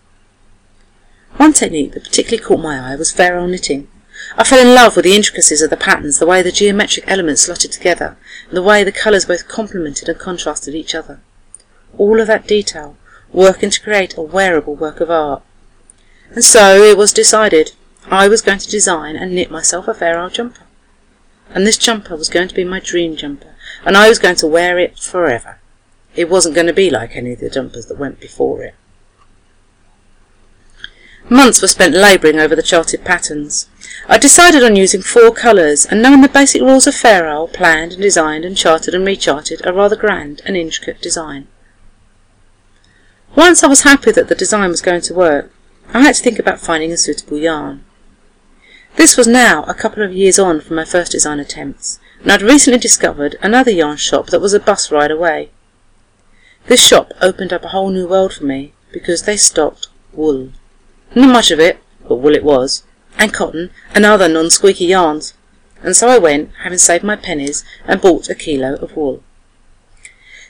One 1.36 1.52
technique 1.52 1.92
that 1.92 2.04
particularly 2.04 2.42
caught 2.42 2.60
my 2.60 2.92
eye 2.92 2.96
was 2.96 3.12
Fair 3.12 3.38
Isle 3.38 3.46
knitting. 3.46 3.88
I 4.36 4.44
fell 4.44 4.58
in 4.58 4.74
love 4.74 4.96
with 4.96 5.04
the 5.04 5.14
intricacies 5.14 5.62
of 5.62 5.70
the 5.70 5.76
patterns, 5.76 6.18
the 6.18 6.26
way 6.26 6.42
the 6.42 6.52
geometric 6.52 7.04
elements 7.08 7.42
slotted 7.42 7.72
together, 7.72 8.16
and 8.48 8.56
the 8.56 8.62
way 8.62 8.84
the 8.84 8.92
colours 8.92 9.24
both 9.24 9.48
complemented 9.48 10.08
and 10.08 10.18
contrasted 10.18 10.74
each 10.74 10.94
other. 10.94 11.20
All 11.96 12.20
of 12.20 12.26
that 12.26 12.46
detail, 12.46 12.96
working 13.32 13.70
to 13.70 13.80
create 13.80 14.16
a 14.16 14.22
wearable 14.22 14.74
work 14.74 15.00
of 15.00 15.10
art. 15.10 15.42
And 16.34 16.44
so 16.44 16.82
it 16.82 16.98
was 16.98 17.12
decided 17.12 17.72
I 18.06 18.28
was 18.28 18.42
going 18.42 18.58
to 18.58 18.70
design 18.70 19.16
and 19.16 19.34
knit 19.34 19.50
myself 19.50 19.88
a 19.88 19.94
Fair 19.94 20.18
Isle 20.18 20.30
jumper. 20.30 20.64
And 21.54 21.66
this 21.66 21.78
jumper 21.78 22.16
was 22.16 22.28
going 22.28 22.48
to 22.48 22.54
be 22.54 22.64
my 22.64 22.80
dream 22.80 23.16
jumper, 23.16 23.49
and 23.84 23.96
I 23.96 24.08
was 24.08 24.18
going 24.18 24.36
to 24.36 24.46
wear 24.46 24.78
it 24.78 24.98
forever. 24.98 25.58
It 26.16 26.28
wasn't 26.28 26.54
going 26.54 26.66
to 26.66 26.72
be 26.72 26.90
like 26.90 27.16
any 27.16 27.32
of 27.32 27.40
the 27.40 27.50
jumpers 27.50 27.86
that 27.86 27.98
went 27.98 28.20
before 28.20 28.62
it. 28.62 28.74
Months 31.28 31.62
were 31.62 31.68
spent 31.68 31.94
labouring 31.94 32.40
over 32.40 32.56
the 32.56 32.62
charted 32.62 33.04
patterns. 33.04 33.68
I 34.08 34.18
decided 34.18 34.64
on 34.64 34.74
using 34.74 35.00
four 35.00 35.30
colours, 35.30 35.86
and 35.86 36.02
knowing 36.02 36.22
the 36.22 36.28
basic 36.28 36.60
rules 36.60 36.88
of 36.88 36.94
Fair 36.96 37.28
Isle, 37.28 37.46
planned 37.46 37.92
and 37.92 38.02
designed 38.02 38.44
and 38.44 38.56
charted 38.56 38.94
and 38.94 39.06
recharted 39.06 39.64
a 39.64 39.72
rather 39.72 39.94
grand 39.94 40.42
and 40.44 40.56
intricate 40.56 41.00
design. 41.00 41.46
Once 43.36 43.62
I 43.62 43.68
was 43.68 43.82
happy 43.82 44.10
that 44.10 44.28
the 44.28 44.34
design 44.34 44.70
was 44.70 44.82
going 44.82 45.02
to 45.02 45.14
work, 45.14 45.52
I 45.94 46.00
had 46.00 46.16
to 46.16 46.22
think 46.22 46.40
about 46.40 46.60
finding 46.60 46.90
a 46.90 46.96
suitable 46.96 47.38
yarn. 47.38 47.84
This 48.96 49.16
was 49.16 49.28
now 49.28 49.62
a 49.64 49.74
couple 49.74 50.02
of 50.02 50.12
years 50.12 50.38
on 50.38 50.60
from 50.60 50.76
my 50.76 50.84
first 50.84 51.12
design 51.12 51.38
attempts, 51.38 52.00
and 52.22 52.32
I'd 52.32 52.42
recently 52.42 52.78
discovered 52.78 53.36
another 53.42 53.70
yarn 53.70 53.96
shop 53.96 54.26
that 54.28 54.40
was 54.40 54.52
a 54.52 54.60
bus 54.60 54.90
ride 54.90 55.10
away. 55.10 55.50
This 56.66 56.86
shop 56.86 57.12
opened 57.20 57.52
up 57.52 57.64
a 57.64 57.68
whole 57.68 57.90
new 57.90 58.06
world 58.06 58.34
for 58.34 58.44
me 58.44 58.72
because 58.92 59.22
they 59.22 59.36
stocked 59.36 59.88
wool. 60.12 60.50
Not 61.14 61.32
much 61.32 61.50
of 61.50 61.58
it, 61.58 61.78
but 62.06 62.16
wool 62.16 62.34
it 62.34 62.44
was, 62.44 62.84
and 63.18 63.32
cotton 63.32 63.70
and 63.94 64.04
other 64.04 64.28
non-squeaky 64.28 64.86
yarns. 64.86 65.34
And 65.82 65.96
so 65.96 66.08
I 66.08 66.18
went, 66.18 66.50
having 66.62 66.78
saved 66.78 67.04
my 67.04 67.16
pennies, 67.16 67.64
and 67.86 68.00
bought 68.00 68.28
a 68.28 68.34
kilo 68.34 68.74
of 68.76 68.96
wool. 68.96 69.22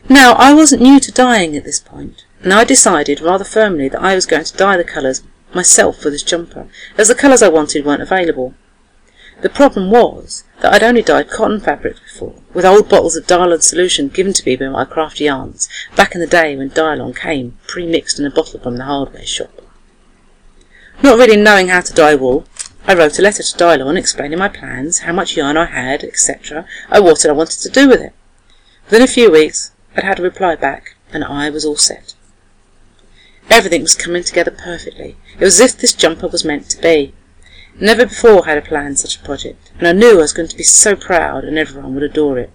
Now, 0.08 0.32
I 0.32 0.52
wasn't 0.52 0.82
new 0.82 0.98
to 0.98 1.12
dyeing 1.12 1.56
at 1.56 1.64
this 1.64 1.78
point, 1.78 2.24
and 2.42 2.52
I 2.52 2.64
decided 2.64 3.20
rather 3.20 3.44
firmly 3.44 3.88
that 3.88 4.02
I 4.02 4.14
was 4.14 4.26
going 4.26 4.44
to 4.44 4.56
dye 4.56 4.76
the 4.76 4.84
colours 4.84 5.22
myself 5.54 5.98
for 5.98 6.10
this 6.10 6.22
jumper, 6.22 6.68
as 6.98 7.08
the 7.08 7.14
colours 7.14 7.42
I 7.42 7.48
wanted 7.48 7.84
weren't 7.84 8.02
available. 8.02 8.54
The 9.42 9.50
problem 9.50 9.90
was 9.90 10.44
that 10.60 10.72
I'd 10.72 10.82
only 10.82 11.02
dyed 11.02 11.30
cotton 11.30 11.60
fabric 11.60 11.96
before, 12.02 12.34
with 12.52 12.64
old 12.64 12.88
bottles 12.88 13.16
of 13.16 13.26
Dylon 13.26 13.62
solution 13.62 14.08
given 14.08 14.32
to 14.34 14.44
me 14.44 14.56
by 14.56 14.68
my 14.68 14.84
crafty 14.84 15.24
yarns, 15.24 15.68
back 15.96 16.14
in 16.14 16.20
the 16.20 16.26
day 16.26 16.56
when 16.56 16.70
Dylon 16.70 17.16
came 17.16 17.56
pre-mixed 17.66 18.18
in 18.18 18.26
a 18.26 18.30
bottle 18.30 18.60
from 18.60 18.76
the 18.76 18.84
hardware 18.84 19.24
shop. 19.24 19.62
Not 21.02 21.18
really 21.18 21.36
knowing 21.36 21.68
how 21.68 21.80
to 21.80 21.94
dye 21.94 22.14
wool, 22.14 22.46
I 22.86 22.94
wrote 22.94 23.18
a 23.18 23.22
letter 23.22 23.42
to 23.42 23.56
Dylon 23.56 23.98
explaining 23.98 24.38
my 24.38 24.48
plans, 24.48 25.00
how 25.00 25.12
much 25.12 25.36
yarn 25.36 25.56
I 25.56 25.66
had, 25.66 26.04
etc., 26.04 26.66
and 26.90 27.04
what 27.04 27.24
I 27.24 27.32
wanted 27.32 27.60
to 27.60 27.70
do 27.70 27.88
with 27.88 28.00
it. 28.00 28.12
Within 28.86 29.02
a 29.02 29.06
few 29.06 29.30
weeks, 29.30 29.72
I'd 29.96 30.04
had 30.04 30.18
a 30.18 30.22
reply 30.22 30.56
back, 30.56 30.94
and 31.12 31.24
I 31.24 31.48
was 31.48 31.64
all 31.64 31.76
set. 31.76 32.14
Everything 33.48 33.82
was 33.82 33.94
coming 33.94 34.24
together 34.24 34.50
perfectly. 34.50 35.16
It 35.38 35.44
was 35.44 35.60
as 35.60 35.74
if 35.74 35.80
this 35.80 35.94
jumper 35.94 36.28
was 36.28 36.44
meant 36.44 36.68
to 36.70 36.80
be. 36.80 37.14
Never 37.82 38.04
before 38.04 38.44
had 38.44 38.58
I 38.58 38.60
planned 38.60 38.98
such 38.98 39.16
a 39.16 39.24
project, 39.24 39.70
and 39.78 39.88
I 39.88 39.92
knew 39.92 40.18
I 40.18 40.22
was 40.22 40.34
going 40.34 40.48
to 40.48 40.56
be 40.56 40.62
so 40.62 40.94
proud 40.94 41.44
and 41.44 41.58
everyone 41.58 41.94
would 41.94 42.02
adore 42.02 42.38
it. 42.38 42.50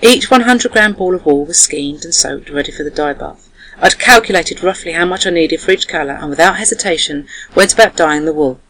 Each 0.00 0.30
100 0.30 0.70
gram 0.70 0.92
ball 0.92 1.16
of 1.16 1.26
wool 1.26 1.46
was 1.46 1.58
skeined 1.58 2.04
and 2.04 2.14
soaked 2.14 2.48
ready 2.48 2.70
for 2.70 2.84
the 2.84 2.90
dye 2.90 3.12
bath. 3.12 3.50
I'd 3.78 3.98
calculated 3.98 4.62
roughly 4.62 4.92
how 4.92 5.04
much 5.04 5.26
I 5.26 5.30
needed 5.30 5.60
for 5.60 5.72
each 5.72 5.88
colour, 5.88 6.12
and 6.12 6.30
without 6.30 6.58
hesitation 6.58 7.26
went 7.56 7.74
about 7.74 7.96
dyeing 7.96 8.24
the 8.24 8.32
wool. 8.32 8.60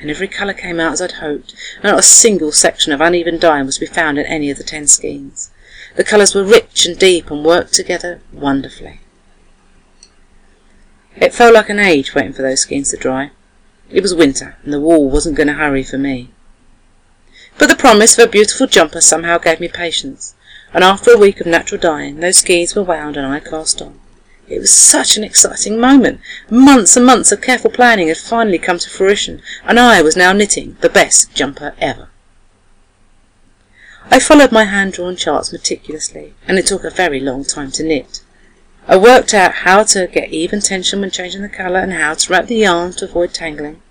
And 0.00 0.10
every 0.10 0.26
colour 0.26 0.54
came 0.54 0.80
out 0.80 0.94
as 0.94 1.00
I'd 1.00 1.12
hoped, 1.12 1.54
and 1.76 1.84
not 1.84 2.00
a 2.00 2.02
single 2.02 2.50
section 2.50 2.92
of 2.92 3.00
uneven 3.00 3.38
dyeing 3.38 3.66
was 3.66 3.76
to 3.76 3.86
be 3.86 3.86
found 3.86 4.18
in 4.18 4.26
any 4.26 4.50
of 4.50 4.58
the 4.58 4.64
ten 4.64 4.88
skeins. 4.88 5.52
The 5.94 6.02
colours 6.02 6.34
were 6.34 6.42
rich 6.42 6.84
and 6.84 6.98
deep 6.98 7.30
and 7.30 7.44
worked 7.44 7.74
together 7.74 8.22
wonderfully. 8.32 8.98
It 11.14 11.32
felt 11.32 11.54
like 11.54 11.68
an 11.68 11.78
age 11.78 12.12
waiting 12.12 12.32
for 12.32 12.42
those 12.42 12.62
skeins 12.62 12.90
to 12.90 12.96
dry. 12.96 13.30
It 13.92 14.00
was 14.02 14.14
winter, 14.14 14.56
and 14.64 14.72
the 14.72 14.80
wool 14.80 15.10
wasn't 15.10 15.36
going 15.36 15.48
to 15.48 15.52
hurry 15.52 15.82
for 15.82 15.98
me. 15.98 16.30
But 17.58 17.68
the 17.68 17.76
promise 17.76 18.16
of 18.16 18.26
a 18.26 18.30
beautiful 18.30 18.66
jumper 18.66 19.02
somehow 19.02 19.36
gave 19.36 19.60
me 19.60 19.68
patience, 19.68 20.34
and 20.72 20.82
after 20.82 21.10
a 21.10 21.18
week 21.18 21.40
of 21.40 21.46
natural 21.46 21.78
dyeing, 21.78 22.20
those 22.20 22.38
skeins 22.38 22.74
were 22.74 22.82
wound 22.82 23.18
and 23.18 23.26
I 23.26 23.38
cast 23.38 23.82
on. 23.82 24.00
It 24.48 24.60
was 24.60 24.72
such 24.72 25.18
an 25.18 25.24
exciting 25.24 25.78
moment. 25.78 26.20
Months 26.48 26.96
and 26.96 27.04
months 27.04 27.32
of 27.32 27.42
careful 27.42 27.70
planning 27.70 28.08
had 28.08 28.16
finally 28.16 28.58
come 28.58 28.78
to 28.78 28.88
fruition, 28.88 29.42
and 29.64 29.78
I 29.78 30.00
was 30.00 30.16
now 30.16 30.32
knitting 30.32 30.78
the 30.80 30.88
best 30.88 31.34
jumper 31.34 31.74
ever. 31.78 32.08
I 34.10 34.20
followed 34.20 34.52
my 34.52 34.64
hand-drawn 34.64 35.16
charts 35.16 35.52
meticulously, 35.52 36.32
and 36.48 36.58
it 36.58 36.66
took 36.66 36.84
a 36.84 36.90
very 36.90 37.20
long 37.20 37.44
time 37.44 37.70
to 37.72 37.82
knit. 37.82 38.22
I 38.88 38.96
worked 38.96 39.34
out 39.34 39.52
how 39.52 39.84
to 39.84 40.06
get 40.06 40.30
even 40.30 40.60
tension 40.60 41.02
when 41.02 41.10
changing 41.10 41.42
the 41.42 41.48
colour 41.50 41.80
and 41.80 41.92
how 41.92 42.14
to 42.14 42.32
wrap 42.32 42.46
the 42.46 42.56
yarn 42.56 42.92
to 42.94 43.04
avoid 43.04 43.34
tangling. 43.34 43.81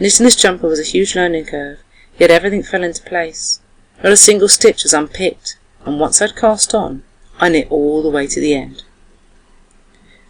Knitting 0.00 0.24
this 0.24 0.36
jumper 0.36 0.68
was 0.68 0.78
a 0.78 0.84
huge 0.84 1.16
learning 1.16 1.46
curve, 1.46 1.78
yet 2.18 2.30
everything 2.30 2.62
fell 2.62 2.84
into 2.84 3.02
place. 3.02 3.60
Not 4.02 4.12
a 4.12 4.16
single 4.16 4.48
stitch 4.48 4.84
was 4.84 4.94
unpicked, 4.94 5.56
and 5.84 5.98
once 5.98 6.22
I'd 6.22 6.36
cast 6.36 6.72
on, 6.74 7.02
I 7.40 7.48
knit 7.48 7.66
all 7.70 8.02
the 8.02 8.10
way 8.10 8.26
to 8.28 8.40
the 8.40 8.54
end. 8.54 8.84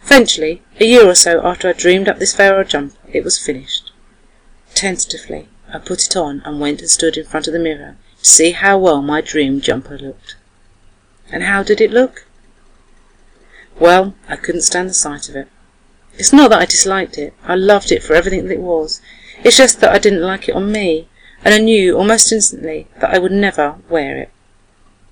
Eventually, 0.03 0.63
a 0.79 0.85
year 0.85 1.05
or 1.05 1.13
so 1.13 1.45
after 1.45 1.69
I 1.69 1.73
dreamed 1.73 2.09
up 2.09 2.17
this 2.17 2.33
Fair 2.33 2.57
Isle 2.57 2.63
jump, 2.63 2.95
it 3.13 3.23
was 3.23 3.37
finished. 3.37 3.91
Tentatively, 4.73 5.47
I 5.71 5.77
put 5.77 6.05
it 6.05 6.15
on 6.15 6.41
and 6.45 6.59
went 6.59 6.81
and 6.81 6.89
stood 6.89 7.15
in 7.15 7.25
front 7.25 7.45
of 7.45 7.53
the 7.53 7.59
mirror 7.59 7.95
to 8.17 8.25
see 8.25 8.51
how 8.51 8.79
well 8.79 9.03
my 9.03 9.21
dream 9.21 9.61
jumper 9.61 9.99
looked. 9.99 10.35
And 11.31 11.43
how 11.43 11.61
did 11.61 11.79
it 11.79 11.91
look? 11.91 12.25
Well, 13.79 14.15
I 14.27 14.35
couldn't 14.35 14.63
stand 14.63 14.89
the 14.89 14.95
sight 14.95 15.29
of 15.29 15.35
it. 15.35 15.47
It's 16.13 16.33
not 16.33 16.49
that 16.49 16.59
I 16.59 16.65
disliked 16.65 17.19
it. 17.19 17.33
I 17.43 17.53
loved 17.53 17.91
it 17.91 18.01
for 18.01 18.13
everything 18.13 18.47
that 18.47 18.53
it 18.53 18.61
was. 18.61 18.99
It's 19.43 19.57
just 19.57 19.79
that 19.81 19.91
I 19.91 19.99
didn't 19.99 20.21
like 20.21 20.49
it 20.49 20.55
on 20.55 20.71
me, 20.71 21.07
and 21.43 21.53
I 21.53 21.59
knew 21.59 21.97
almost 21.97 22.31
instantly 22.31 22.87
that 22.99 23.13
I 23.13 23.19
would 23.19 23.31
never 23.31 23.77
wear 23.89 24.17
it. 24.17 24.31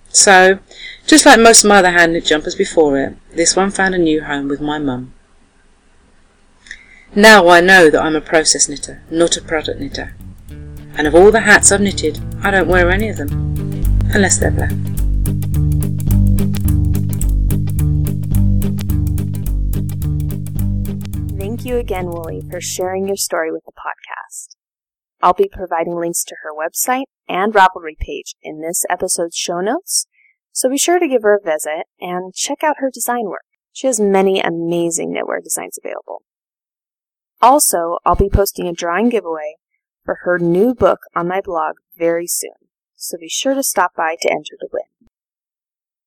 So, 0.10 0.60
just 1.06 1.26
like 1.26 1.40
most 1.40 1.64
of 1.64 1.70
my 1.70 1.78
other 1.78 1.92
hand 1.92 2.14
knit 2.14 2.26
jumpers 2.26 2.56
before 2.56 3.00
it, 3.00 3.16
this 3.36 3.56
one 3.56 3.72
found 3.72 3.96
a 3.96 3.98
new 3.98 4.24
home 4.24 4.48
with 4.48 4.62
my 4.62 4.80
mum. 4.80 5.14
Now 7.16 7.48
I 7.48 7.62
know 7.62 7.90
that 7.90 8.02
I'm 8.02 8.16
a 8.16 8.22
process 8.22 8.68
knitter, 8.68 9.02
not 9.10 9.38
a 9.38 9.42
product 9.42 9.80
knitter. 9.80 10.16
And 10.50 11.08
of 11.08 11.16
all 11.16 11.32
the 11.32 11.42
hats 11.42 11.72
I've 11.72 11.82
knitted, 11.82 12.20
I 12.44 12.52
don't 12.52 12.68
wear 12.68 12.90
any 12.90 13.10
of 13.10 13.18
them, 13.18 13.30
unless 14.14 14.38
they're 14.38 14.52
black. 14.52 14.97
Thank 21.58 21.70
you 21.70 21.78
again, 21.78 22.06
Woolly, 22.12 22.44
for 22.52 22.62
sharing 22.62 23.08
your 23.08 23.18
story 23.18 23.52
with 23.52 23.66
the 23.66 23.72
podcast. 23.72 24.56
I'll 25.24 25.34
be 25.34 25.50
providing 25.52 25.96
links 25.96 26.24
to 26.26 26.36
her 26.44 26.54
website 26.54 27.06
and 27.28 27.52
Ravelry 27.52 27.98
page 28.00 28.36
in 28.44 28.62
this 28.62 28.86
episode's 28.92 29.36
show 29.36 29.60
notes, 29.60 30.06
so 30.52 30.70
be 30.70 30.78
sure 30.78 31.00
to 31.00 31.08
give 31.08 31.24
her 31.24 31.36
a 31.36 31.44
visit 31.44 31.88
and 32.00 32.36
check 32.36 32.64
out 32.64 32.76
her 32.78 32.92
design 32.94 33.26
work. 33.26 33.42
She 33.74 33.88
has 33.88 34.00
many 34.00 34.40
amazing 34.40 35.16
knitwear 35.16 35.44
designs 35.44 35.80
available. 35.84 36.22
Also, 37.42 37.98
I'll 38.06 38.16
be 38.16 38.30
posting 38.30 38.68
a 38.68 38.72
drawing 38.72 39.10
giveaway 39.10 39.56
for 40.06 40.20
her 40.26 40.38
new 40.38 40.76
book 40.76 41.00
on 41.16 41.28
my 41.28 41.42
blog 41.42 41.78
very 41.98 42.28
soon, 42.28 42.70
so 42.96 43.18
be 43.18 43.30
sure 43.30 43.56
to 43.56 43.64
stop 43.64 43.96
by 43.96 44.16
to 44.22 44.30
enter 44.30 44.56
to 44.60 44.68
win. 44.72 45.10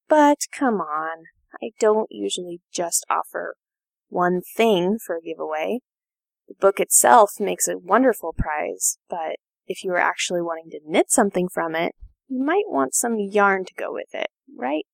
But 0.09 0.47
come 0.57 0.81
on, 0.81 1.25
I 1.61 1.71
don't 1.81 2.07
usually 2.09 2.61
just 2.73 3.05
offer 3.11 3.57
one 4.11 4.43
thing 4.57 4.99
for 4.99 5.17
a 5.17 5.23
giveaway. 5.23 5.81
The 6.49 6.55
book 6.61 6.81
itself 6.81 7.33
makes 7.41 7.69
a 7.69 7.79
wonderful 7.79 8.35
prize, 8.37 8.99
but 9.09 9.37
if 9.67 9.85
you 9.85 9.93
are 9.93 9.99
actually 9.99 10.43
wanting 10.43 10.71
to 10.71 10.81
knit 10.85 11.11
something 11.11 11.49
from 11.49 11.75
it, 11.75 11.95
you 12.29 12.45
might 12.45 12.65
want 12.67 12.95
some 12.95 13.19
yarn 13.19 13.65
to 13.65 13.75
go 13.75 13.93
with 13.93 14.13
it, 14.13 14.29
right? 14.57 14.85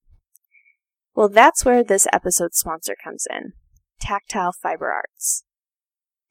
Well, 1.14 1.28
that's 1.28 1.64
where 1.64 1.82
this 1.82 2.06
episode's 2.12 2.58
sponsor 2.58 2.94
comes 3.02 3.26
in 3.30 3.52
Tactile 4.00 4.52
Fiber 4.52 4.92
Arts. 4.92 5.44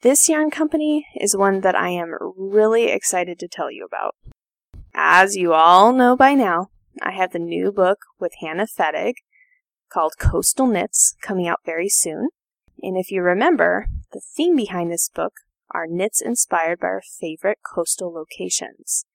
This 0.01 0.29
yarn 0.29 0.51
company 0.51 1.07
is 1.19 1.35
one 1.35 1.61
that 1.61 1.75
I 1.75 1.89
am 1.89 2.15
really 2.37 2.91
excited 2.91 3.39
to 3.39 3.47
tell 3.47 3.71
you 3.71 3.85
about. 3.85 4.15
As 4.93 5.35
you 5.35 5.53
all 5.53 5.91
know 5.91 6.15
by 6.15 6.35
now, 6.35 6.67
I 7.01 7.11
have 7.11 7.31
the 7.31 7.39
new 7.39 7.71
book 7.71 7.97
with 8.19 8.33
Hannah 8.39 8.67
Fettig 8.67 9.15
called 9.91 10.13
Coastal 10.19 10.67
Knits 10.67 11.15
coming 11.21 11.47
out 11.47 11.61
very 11.65 11.89
soon. 11.89 12.29
And 12.81 12.97
if 12.97 13.11
you 13.11 13.21
remember, 13.21 13.87
the 14.11 14.21
theme 14.35 14.55
behind 14.55 14.91
this 14.91 15.09
book 15.09 15.33
are 15.71 15.87
knits 15.87 16.21
inspired 16.21 16.79
by 16.79 16.87
our 16.87 17.01
favorite 17.19 17.59
coastal 17.73 18.13
locations. 18.13 19.05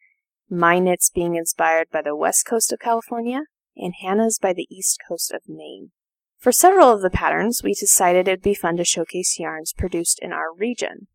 My 0.48 0.78
knits 0.78 1.10
being 1.10 1.36
inspired 1.36 1.88
by 1.92 2.02
the 2.02 2.16
west 2.16 2.46
coast 2.46 2.72
of 2.72 2.80
California, 2.80 3.42
and 3.76 3.94
Hannah's 4.02 4.38
by 4.38 4.52
the 4.52 4.66
east 4.70 4.98
coast 5.06 5.32
of 5.32 5.42
Maine. 5.48 5.92
For 6.38 6.52
several 6.52 6.90
of 6.90 7.02
the 7.02 7.10
patterns, 7.10 7.62
we 7.62 7.74
decided 7.74 8.26
it'd 8.26 8.42
be 8.42 8.54
fun 8.54 8.76
to 8.78 8.84
showcase 8.84 9.38
yarns 9.38 9.72
produced 9.72 10.18
in 10.20 10.32
our 10.32 10.52
region. 10.54 11.06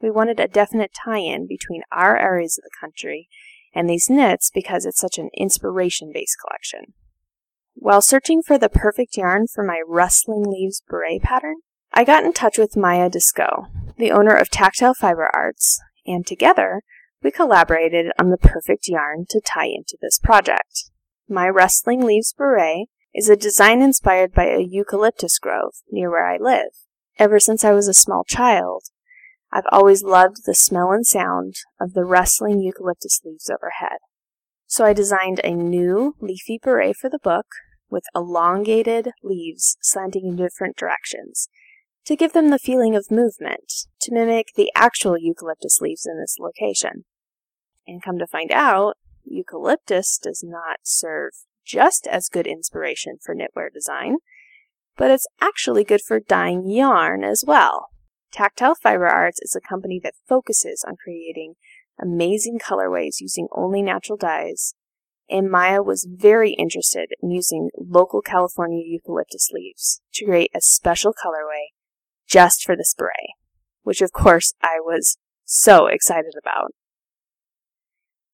We 0.00 0.10
wanted 0.10 0.40
a 0.40 0.48
definite 0.48 0.90
tie 1.04 1.20
in 1.20 1.46
between 1.46 1.82
our 1.92 2.18
areas 2.18 2.58
of 2.58 2.64
the 2.64 2.76
country 2.80 3.28
and 3.74 3.88
these 3.88 4.10
knits 4.10 4.50
because 4.52 4.84
it's 4.84 5.00
such 5.00 5.18
an 5.18 5.30
inspiration 5.34 6.10
based 6.12 6.36
collection. 6.44 6.94
While 7.74 8.02
searching 8.02 8.42
for 8.42 8.58
the 8.58 8.68
perfect 8.68 9.16
yarn 9.16 9.46
for 9.46 9.64
my 9.64 9.80
rustling 9.86 10.44
leaves 10.46 10.82
beret 10.88 11.22
pattern, 11.22 11.56
I 11.94 12.04
got 12.04 12.24
in 12.24 12.32
touch 12.32 12.56
with 12.56 12.74
Maia 12.74 13.10
Discoe, 13.10 13.66
the 13.98 14.12
owner 14.12 14.34
of 14.34 14.48
Tactile 14.48 14.94
Fiber 14.94 15.28
Arts, 15.34 15.78
and 16.06 16.26
together 16.26 16.80
we 17.22 17.30
collaborated 17.30 18.12
on 18.18 18.30
the 18.30 18.38
perfect 18.38 18.88
yarn 18.88 19.26
to 19.28 19.42
tie 19.42 19.66
into 19.66 19.98
this 20.00 20.18
project. 20.18 20.90
My 21.28 21.50
Rustling 21.50 22.02
Leaves 22.02 22.32
beret 22.32 22.88
is 23.14 23.28
a 23.28 23.36
design 23.36 23.82
inspired 23.82 24.32
by 24.32 24.46
a 24.46 24.60
eucalyptus 24.66 25.38
grove 25.38 25.74
near 25.90 26.10
where 26.10 26.26
I 26.26 26.38
live. 26.38 26.70
Ever 27.18 27.38
since 27.38 27.62
I 27.62 27.72
was 27.72 27.88
a 27.88 27.94
small 27.94 28.24
child, 28.24 28.84
I've 29.52 29.66
always 29.70 30.02
loved 30.02 30.46
the 30.46 30.54
smell 30.54 30.92
and 30.92 31.06
sound 31.06 31.56
of 31.78 31.92
the 31.92 32.06
rustling 32.06 32.62
eucalyptus 32.62 33.20
leaves 33.22 33.50
overhead. 33.50 33.98
So 34.66 34.86
I 34.86 34.94
designed 34.94 35.42
a 35.44 35.50
new 35.50 36.16
leafy 36.20 36.58
beret 36.60 36.96
for 36.96 37.10
the 37.10 37.18
book 37.22 37.48
with 37.90 38.04
elongated 38.14 39.10
leaves 39.22 39.76
slanting 39.82 40.26
in 40.26 40.36
different 40.36 40.78
directions 40.78 41.50
to 42.04 42.16
give 42.16 42.32
them 42.32 42.50
the 42.50 42.58
feeling 42.58 42.96
of 42.96 43.10
movement, 43.10 43.86
to 44.00 44.12
mimic 44.12 44.48
the 44.56 44.70
actual 44.74 45.16
eucalyptus 45.16 45.80
leaves 45.80 46.06
in 46.06 46.18
this 46.18 46.36
location. 46.38 47.04
And 47.86 48.02
come 48.02 48.18
to 48.18 48.26
find 48.26 48.50
out, 48.50 48.94
eucalyptus 49.24 50.18
does 50.18 50.42
not 50.44 50.80
serve 50.82 51.32
just 51.64 52.06
as 52.08 52.28
good 52.28 52.46
inspiration 52.46 53.18
for 53.22 53.34
knitwear 53.34 53.72
design, 53.72 54.16
but 54.96 55.10
it's 55.10 55.26
actually 55.40 55.84
good 55.84 56.00
for 56.06 56.20
dyeing 56.20 56.68
yarn 56.68 57.24
as 57.24 57.44
well. 57.46 57.88
Tactile 58.32 58.74
Fiber 58.74 59.06
Arts 59.06 59.40
is 59.42 59.54
a 59.54 59.60
company 59.60 60.00
that 60.02 60.14
focuses 60.28 60.84
on 60.86 60.96
creating 60.96 61.54
amazing 62.00 62.58
colorways 62.58 63.20
using 63.20 63.46
only 63.52 63.82
natural 63.82 64.16
dyes, 64.16 64.74
and 65.28 65.50
Maia 65.50 65.82
was 65.82 66.08
very 66.10 66.52
interested 66.54 67.10
in 67.22 67.30
using 67.30 67.70
local 67.78 68.22
California 68.22 68.82
eucalyptus 68.84 69.50
leaves 69.52 70.02
to 70.14 70.24
create 70.24 70.50
a 70.54 70.60
special 70.60 71.12
colorway 71.12 71.68
just 72.28 72.64
for 72.64 72.76
this 72.76 72.94
beret, 72.96 73.36
which 73.82 74.00
of 74.00 74.12
course 74.12 74.54
I 74.62 74.78
was 74.80 75.16
so 75.44 75.86
excited 75.86 76.34
about. 76.38 76.72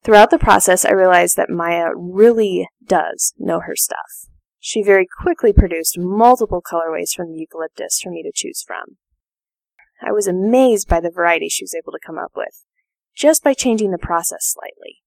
Throughout 0.05 0.31
the 0.31 0.38
process, 0.38 0.85
I 0.85 0.92
realized 0.92 1.37
that 1.37 1.51
Maia 1.51 1.88
really 1.94 2.68
does 2.85 3.35
know 3.38 3.61
her 3.61 3.74
stuff. 3.74 4.29
She 4.61 4.83
very 4.83 5.07
quickly 5.20 5.53
produced 5.53 5.98
multiple 5.98 6.62
colorways 6.62 7.12
from 7.14 7.33
the 7.33 7.38
eucalyptus 7.38 8.01
for 8.03 8.11
me 8.11 8.22
to 8.22 8.33
choose 8.35 8.62
from. 8.66 8.96
I 10.01 10.12
was 10.12 10.27
amazed 10.27 10.88
by 10.88 11.01
the 11.01 11.11
variety 11.11 11.48
she 11.48 11.64
was 11.64 11.74
able 11.74 11.92
to 11.92 11.98
come 12.05 12.18
up 12.18 12.33
with, 12.37 12.64
just 13.14 13.42
by 13.42 13.55
changing 13.55 13.90
the 13.90 13.98
process 13.98 14.55
slightly. 14.55 14.98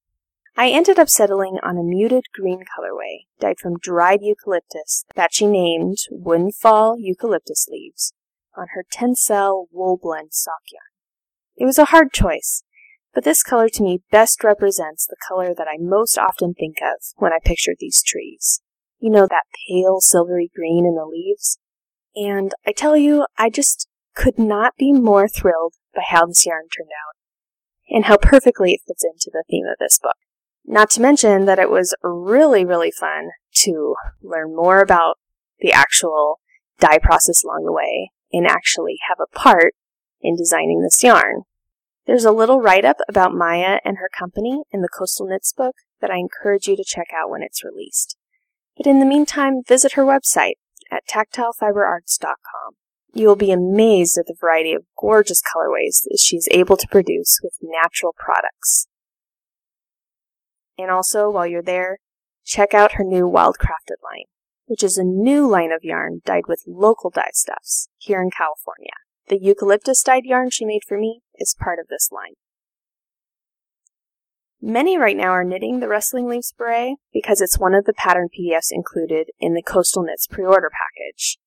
I 0.58 0.70
ended 0.70 1.00
up 1.00 1.10
settling 1.10 1.60
on 1.63 1.78
a 1.78 1.84
muted 1.84 2.26
green 2.34 2.60
colorway 2.60 3.26
dyed 3.39 3.60
from 3.60 3.80
dried 3.80 4.20
eucalyptus 4.22 5.06
that 5.15 5.34
she 5.34 5.48
named 5.48 5.98
Windfall 6.12 6.98
Eucalyptus 7.00 7.67
Leaves 7.70 8.13
on 8.58 8.68
her 8.74 8.86
tencel 8.94 9.66
wool 9.72 10.00
blend 10.02 10.34
sock 10.34 10.62
yarn. 10.72 10.82
It 11.56 11.66
was 11.66 11.78
a 11.78 11.86
hard 11.86 12.12
choice, 12.14 12.64
but 13.14 13.24
this 13.24 13.44
color 13.44 13.70
to 13.70 13.84
me 13.84 14.02
best 14.12 14.44
represents 14.44 15.06
the 15.06 15.18
color 15.28 15.54
that 15.54 15.68
I 15.68 15.78
most 15.80 16.18
often 16.18 16.54
think 16.54 16.78
of 16.82 17.04
when 17.18 17.34
I 17.34 17.40
picture 17.44 17.74
these 17.78 18.02
trees. 18.04 18.62
You 19.00 19.10
know, 19.10 19.28
that 19.28 19.44
pale 19.68 20.00
silvery 20.00 20.50
green 20.56 20.86
in 20.86 20.96
the 20.96 21.06
leaves? 21.06 21.58
And 22.16 22.54
I 22.66 22.72
tell 22.72 22.98
you, 22.98 23.26
I 23.38 23.50
just 23.50 23.88
could 24.16 24.38
not 24.38 24.76
be 24.78 24.92
more 24.92 25.28
thrilled 25.28 25.76
by 25.96 26.04
how 26.08 26.26
this 26.26 26.46
yarn 26.46 26.68
turned 26.76 26.90
out 26.90 27.16
and 27.90 28.06
how 28.06 28.18
perfectly 28.18 28.74
it 28.74 28.82
fits 28.88 29.04
into 29.04 29.30
the 29.32 29.44
theme 29.50 29.66
of 29.66 29.78
this 29.80 30.00
book. 30.00 30.16
Not 30.66 30.90
to 30.92 31.02
mention 31.02 31.46
that 31.46 31.60
it 31.60 31.70
was 31.70 31.96
really, 32.04 32.64
really 32.64 32.92
fun 32.92 33.30
to 33.64 33.96
learn 34.22 34.56
more 34.56 34.80
about 34.80 35.18
the 35.60 35.74
actual 35.74 36.40
dye 36.80 37.00
process 37.00 37.44
along 37.44 37.66
the 37.66 37.72
way 37.72 38.12
and 38.34 38.48
actually 38.48 38.98
have 39.10 39.20
a 39.20 39.38
part 39.38 39.74
in 40.22 40.36
designing 40.36 40.82
this 40.82 41.04
yarn. 41.04 41.44
There's 42.08 42.26
a 42.26 42.32
little 42.32 42.62
write 42.62 42.86
up 42.86 42.98
about 43.08 43.34
Maia 43.34 43.80
and 43.86 43.98
her 43.98 44.10
company 44.17 44.63
in 44.72 44.82
the 44.82 44.89
Coastal 44.89 45.28
Knits 45.28 45.54
book 45.54 45.76
that 46.02 46.12
I 46.12 46.17
encourage 46.17 46.67
you 46.67 46.76
to 46.76 46.84
check 46.84 47.08
out 47.15 47.30
when 47.30 47.44
it's 47.44 47.63
released. 47.63 48.17
But 48.76 48.88
in 48.88 49.00
the 49.00 49.06
meantime, 49.06 49.62
visit 49.67 49.94
her 49.94 50.04
website 50.04 50.56
at 50.91 51.04
tactilefiberarts.com. 51.08 52.74
You 53.13 53.28
will 53.28 53.36
be 53.36 53.52
amazed 53.52 54.17
at 54.17 54.26
the 54.26 54.36
variety 54.39 54.74
of 54.74 54.86
gorgeous 54.98 55.41
colorways 55.41 56.02
that 56.04 56.20
she's 56.22 56.48
able 56.52 56.78
to 56.78 56.88
produce 56.88 57.39
with 57.44 57.54
natural 57.62 58.15
products. 58.17 58.88
And 60.78 60.89
also, 60.89 61.30
while 61.30 61.46
you're 61.46 61.62
there, 61.62 62.00
check 62.46 62.74
out 62.74 62.94
her 62.94 63.04
new 63.04 63.30
Wildcrafted 63.30 64.00
line, 64.04 64.26
which 64.72 64.84
is 64.84 64.98
a 64.98 65.04
new 65.04 65.46
line 65.46 65.74
of 65.74 65.84
yarn 65.84 66.22
dyed 66.24 66.48
with 66.48 66.64
local 66.66 67.10
dye 67.10 67.32
stuffs 67.34 67.90
here 67.98 68.22
in 68.22 68.30
California. 68.32 68.94
The 69.28 69.38
eucalyptus 69.38 70.02
dyed 70.02 70.24
yarn 70.24 70.50
she 70.50 70.64
made 70.64 70.84
for 70.88 70.98
me 70.98 71.24
is 71.36 71.54
part 71.60 71.78
of 71.78 71.90
this 71.90 72.08
line. 72.10 72.36
Many 74.62 74.98
right 74.98 75.18
now 75.18 75.32
are 75.32 75.44
knitting 75.44 75.82
the 75.82 75.90
Rustling 75.90 76.30
Leaves 76.30 76.54
Beret 76.58 76.96
because 77.12 77.42
it's 77.42 77.60
one 77.60 77.74
of 77.74 77.84
the 77.84 77.92
pattern 77.92 78.30
PDFs 78.30 78.72
included 78.72 79.32
in 79.42 79.56
the 79.56 79.62
Coastal 79.62 80.04
Knits 80.04 80.26
pre-order 80.26 80.72
package. 80.72 81.38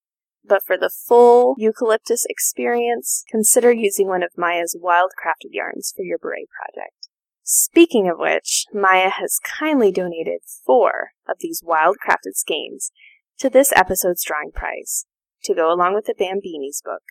But 0.47 0.63
for 0.63 0.77
the 0.77 0.91
full 0.91 1.55
eucalyptus 1.57 2.27
experience, 2.29 3.25
consider 3.31 3.73
using 3.73 4.07
one 4.07 4.23
of 4.23 4.37
Maia's 4.37 4.77
wildcrafted 4.79 5.53
yarns 5.53 5.95
for 5.97 6.03
your 6.03 6.19
beret 6.19 6.49
project. 6.51 7.09
Speaking 7.43 8.07
of 8.07 8.19
which, 8.19 8.67
Maia 8.75 9.09
has 9.09 9.39
kindly 9.39 9.93
donated 9.93 10.41
four 10.67 11.13
of 11.27 11.37
these 11.41 11.63
wildcrafted 11.63 12.35
skeins 12.35 12.91
to 13.39 13.51
this 13.51 13.73
episode's 13.77 14.25
drawing 14.25 14.51
prize 14.53 15.07
to 15.45 15.55
go 15.55 15.73
along 15.73 15.95
with 15.95 16.07
the 16.07 16.15
Bambeanies 16.15 16.83
book 16.83 17.03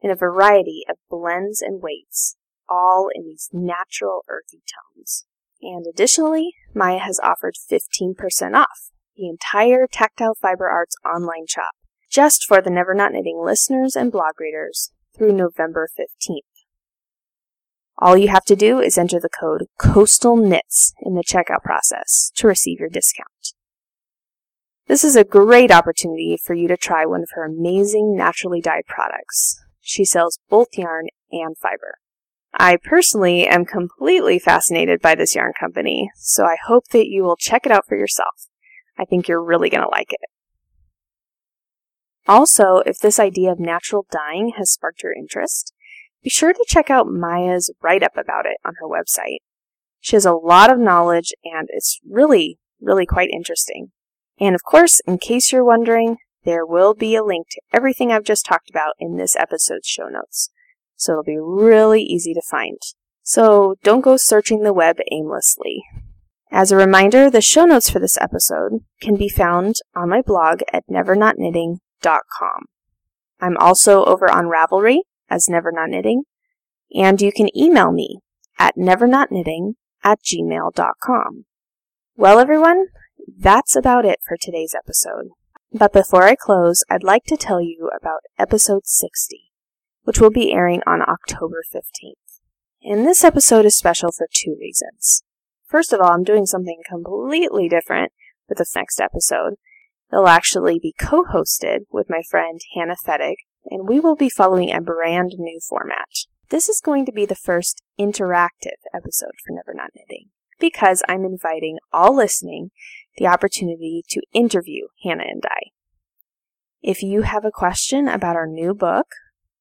in 0.00 0.10
a 0.10 0.16
variety 0.16 0.84
of 0.88 0.96
blends 1.08 1.60
and 1.60 1.82
weights, 1.82 2.36
all 2.68 3.08
in 3.14 3.24
these 3.24 3.48
natural 3.52 4.24
earthy 4.28 4.62
tones. 4.94 5.26
And 5.62 5.86
additionally, 5.86 6.54
Maia 6.74 6.98
has 6.98 7.20
offered 7.22 7.54
15% 7.70 8.54
off 8.54 8.90
the 9.16 9.28
entire 9.28 9.86
Tactile 9.86 10.34
Fiber 10.34 10.68
Arts 10.68 10.96
online 11.04 11.46
shop 11.46 11.72
just 12.10 12.44
for 12.44 12.60
the 12.60 12.70
Never 12.70 12.94
Not 12.94 13.12
Knitting 13.12 13.40
listeners 13.44 13.94
and 13.94 14.10
blog 14.10 14.40
readers 14.40 14.92
through 15.16 15.32
November 15.32 15.88
15th. 15.98 16.40
All 17.98 18.16
you 18.16 18.28
have 18.28 18.44
to 18.46 18.56
do 18.56 18.80
is 18.80 18.96
enter 18.96 19.20
the 19.20 19.28
code 19.28 19.66
Coastal 19.78 20.36
Knits 20.36 20.94
in 21.02 21.14
the 21.14 21.22
checkout 21.22 21.62
process 21.62 22.32
to 22.36 22.46
receive 22.46 22.80
your 22.80 22.88
discount. 22.88 23.52
This 24.90 25.04
is 25.04 25.14
a 25.14 25.22
great 25.22 25.70
opportunity 25.70 26.36
for 26.36 26.52
you 26.52 26.66
to 26.66 26.76
try 26.76 27.06
one 27.06 27.22
of 27.22 27.30
her 27.34 27.44
amazing 27.44 28.16
naturally 28.16 28.60
dyed 28.60 28.86
products, 28.88 29.62
she 29.80 30.04
sells 30.04 30.40
both 30.48 30.76
yarn 30.76 31.06
and 31.30 31.56
fiber. 31.56 31.98
I 32.54 32.76
personally 32.76 33.46
am 33.46 33.66
completely 33.66 34.40
fascinated 34.40 35.00
by 35.00 35.14
this 35.14 35.36
yarn 35.36 35.52
company, 35.60 36.10
so 36.16 36.44
I 36.44 36.56
hope 36.66 36.88
that 36.88 37.06
you 37.06 37.22
will 37.22 37.36
check 37.36 37.66
it 37.66 37.70
out 37.70 37.86
for 37.86 37.96
yourself. 37.96 38.48
I 38.98 39.04
think 39.04 39.28
you're 39.28 39.40
really 39.40 39.70
going 39.70 39.84
to 39.84 39.88
like 39.88 40.12
it. 40.12 40.28
Also, 42.26 42.78
if 42.78 42.98
this 42.98 43.20
idea 43.20 43.52
of 43.52 43.60
natural 43.60 44.06
dyeing 44.10 44.54
has 44.56 44.72
sparked 44.72 45.04
your 45.04 45.12
interest, 45.12 45.72
be 46.24 46.30
sure 46.30 46.52
to 46.52 46.64
check 46.66 46.90
out 46.90 47.06
Maia's 47.06 47.72
write 47.80 48.02
up 48.02 48.16
about 48.16 48.44
it 48.44 48.56
on 48.64 48.74
her 48.80 48.88
website. 48.88 49.38
She 50.00 50.16
has 50.16 50.26
a 50.26 50.34
lot 50.34 50.68
of 50.68 50.80
knowledge 50.80 51.32
and 51.44 51.68
it's 51.70 52.00
really, 52.04 52.58
really 52.80 53.06
quite 53.06 53.30
interesting. 53.30 53.92
And 54.40 54.54
of 54.54 54.64
course, 54.64 55.00
in 55.06 55.18
case 55.18 55.52
you're 55.52 55.64
wondering, 55.64 56.16
there 56.44 56.64
will 56.64 56.94
be 56.94 57.14
a 57.14 57.22
link 57.22 57.48
to 57.50 57.60
everything 57.72 58.10
I've 58.10 58.24
just 58.24 58.46
talked 58.46 58.70
about 58.70 58.94
in 58.98 59.16
this 59.16 59.36
episode's 59.36 59.86
show 59.86 60.08
notes, 60.08 60.50
so 60.96 61.12
it'll 61.12 61.24
be 61.24 61.38
really 61.38 62.02
easy 62.02 62.32
to 62.32 62.42
find. 62.50 62.78
So 63.22 63.76
don't 63.82 64.00
go 64.00 64.16
searching 64.16 64.62
the 64.62 64.72
web 64.72 64.96
aimlessly. 65.12 65.84
As 66.50 66.72
a 66.72 66.76
reminder, 66.76 67.30
the 67.30 67.40
show 67.40 67.64
notes 67.64 67.90
for 67.90 68.00
this 68.00 68.18
episode 68.20 68.80
can 69.00 69.16
be 69.16 69.28
found 69.28 69.76
on 69.94 70.08
my 70.08 70.22
blog 70.22 70.62
at 70.72 70.84
nevernotknitting.com. 70.90 72.64
I'm 73.40 73.56
also 73.58 74.04
over 74.04 74.30
on 74.30 74.46
Ravelry 74.46 75.00
as 75.28 75.48
Never 75.48 75.70
Not 75.70 75.90
Knitting, 75.90 76.24
and 76.94 77.20
you 77.22 77.30
can 77.30 77.56
email 77.56 77.92
me 77.92 78.18
at 78.58 78.76
nevernotknitting 78.76 79.74
at 80.02 80.20
gmail.com. 80.22 81.44
Well, 82.16 82.38
everyone, 82.38 82.86
that's 83.26 83.76
about 83.76 84.04
it 84.04 84.18
for 84.26 84.36
today's 84.36 84.74
episode. 84.74 85.30
But 85.72 85.92
before 85.92 86.24
I 86.24 86.34
close, 86.34 86.84
I'd 86.90 87.04
like 87.04 87.24
to 87.26 87.36
tell 87.36 87.60
you 87.60 87.90
about 87.96 88.20
episode 88.38 88.86
60, 88.86 89.52
which 90.02 90.20
will 90.20 90.30
be 90.30 90.52
airing 90.52 90.82
on 90.86 91.02
October 91.02 91.62
15th. 91.72 92.40
And 92.82 93.06
this 93.06 93.22
episode 93.24 93.64
is 93.66 93.76
special 93.76 94.10
for 94.10 94.26
two 94.32 94.56
reasons. 94.58 95.22
First 95.66 95.92
of 95.92 96.00
all, 96.00 96.10
I'm 96.10 96.24
doing 96.24 96.46
something 96.46 96.80
completely 96.88 97.68
different 97.68 98.12
with 98.48 98.58
the 98.58 98.66
next 98.74 99.00
episode. 99.00 99.54
It'll 100.12 100.26
actually 100.26 100.80
be 100.80 100.94
co-hosted 100.98 101.80
with 101.90 102.10
my 102.10 102.22
friend 102.28 102.60
Hannah 102.74 102.96
Fettig, 103.06 103.36
and 103.66 103.88
we 103.88 104.00
will 104.00 104.16
be 104.16 104.28
following 104.28 104.72
a 104.72 104.80
brand 104.80 105.34
new 105.38 105.60
format. 105.60 106.08
This 106.48 106.68
is 106.68 106.80
going 106.80 107.06
to 107.06 107.12
be 107.12 107.26
the 107.26 107.36
first 107.36 107.80
interactive 107.98 108.80
episode 108.92 109.34
for 109.44 109.52
Never 109.52 109.72
Not 109.72 109.90
Knitting 109.94 110.30
because 110.58 111.02
I'm 111.08 111.24
inviting 111.24 111.78
all 111.92 112.14
listening 112.14 112.70
the 113.20 113.26
opportunity 113.26 114.02
to 114.08 114.22
interview 114.32 114.86
Hannah 115.04 115.24
and 115.28 115.44
I. 115.46 115.70
If 116.82 117.02
you 117.02 117.22
have 117.22 117.44
a 117.44 117.50
question 117.50 118.08
about 118.08 118.34
our 118.34 118.46
new 118.46 118.72
book, 118.72 119.08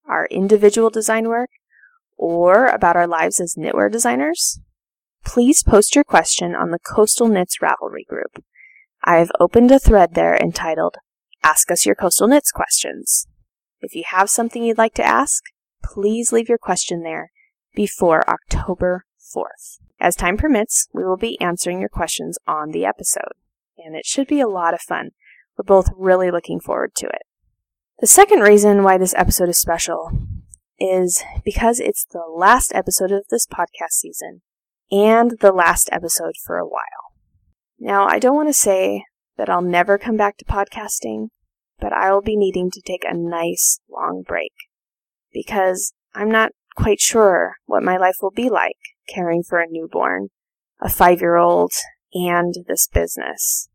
our 0.08 0.28
individual 0.32 0.90
design 0.90 1.28
work, 1.28 1.50
or 2.18 2.68
about 2.68 2.96
our 2.96 3.06
lives 3.06 3.42
as 3.42 3.56
knitwear 3.58 3.92
designers, 3.92 4.62
please 5.26 5.62
post 5.62 5.94
your 5.94 6.06
question 6.06 6.56
on 6.56 6.72
the 6.72 6.80
Coastal 6.80 7.28
Knits 7.28 7.58
Ravelry 7.62 8.08
group. 8.08 8.42
I've 9.04 9.32
opened 9.42 9.72
a 9.72 9.80
thread 9.80 10.16
there 10.16 10.38
entitled 10.38 10.96
Ask 11.44 11.70
Us 11.70 11.86
Your 11.86 11.96
Coastal 11.96 12.30
Knits 12.30 12.52
Questions. 12.52 13.28
If 13.82 13.94
you 13.94 14.04
have 14.08 14.30
something 14.30 14.64
you'd 14.64 14.78
like 14.78 14.94
to 14.96 15.06
ask, 15.06 15.44
please 15.84 16.32
leave 16.32 16.48
your 16.48 16.58
question 16.58 17.04
there 17.04 17.32
before 17.76 18.30
October 18.30 19.06
4th. 19.36 19.80
As 20.00 20.16
time 20.16 20.38
permits, 20.38 20.88
we 20.94 21.04
will 21.04 21.18
be 21.18 21.40
answering 21.42 21.82
your 21.82 21.90
questions 21.90 22.38
on 22.48 22.72
the 22.72 22.86
episode, 22.86 23.34
and 23.86 23.96
it 23.96 24.06
should 24.06 24.28
be 24.28 24.42
a 24.42 24.48
lot 24.48 24.74
of 24.74 24.82
fun. 24.82 25.10
We're 25.58 25.64
both 25.64 25.90
really 25.96 26.32
looking 26.32 26.60
forward 26.60 26.96
to 26.96 27.08
it. 27.08 27.24
The 28.00 28.08
second 28.08 28.40
reason 28.40 28.84
why 28.84 28.98
this 28.98 29.14
episode 29.16 29.50
is 29.50 29.60
special 29.60 30.12
is 30.80 31.24
because 31.44 31.80
it's 31.80 32.06
the 32.06 32.24
last 32.34 32.72
episode 32.74 33.12
of 33.12 33.26
this 33.30 33.46
podcast 33.46 33.92
season 33.92 34.42
and 34.92 35.38
the 35.42 35.52
last 35.52 35.90
episode 35.92 36.34
for 36.46 36.58
a 36.58 36.68
while. 36.68 37.14
Now, 37.78 38.08
I 38.08 38.20
don't 38.20 38.36
want 38.36 38.50
to 38.50 38.54
say 38.54 39.04
that 39.38 39.50
I'll 39.50 39.62
never 39.62 39.98
come 39.98 40.18
back 40.18 40.38
to 40.38 40.46
podcasting, 40.46 41.28
but 41.80 41.94
I 41.94 42.12
will 42.12 42.22
be 42.22 42.36
needing 42.36 42.72
to 42.72 42.82
take 42.82 43.04
a 43.06 43.16
nice 43.16 43.80
long 43.90 44.24
break 44.26 44.54
because 45.34 45.94
I'm 46.14 46.32
not 46.32 46.52
quite 46.76 47.00
sure 47.00 47.56
what 47.66 47.84
my 47.84 47.98
life 47.98 48.18
will 48.22 48.32
be 48.32 48.50
like 48.50 48.78
caring 49.08 49.44
for 49.44 49.60
a 49.60 49.68
newborn, 49.70 50.30
a 50.82 50.90
five 50.90 51.22
year 51.22 51.36
old, 51.36 51.72
and 52.14 52.54
this 52.68 52.88
business. 52.88 53.69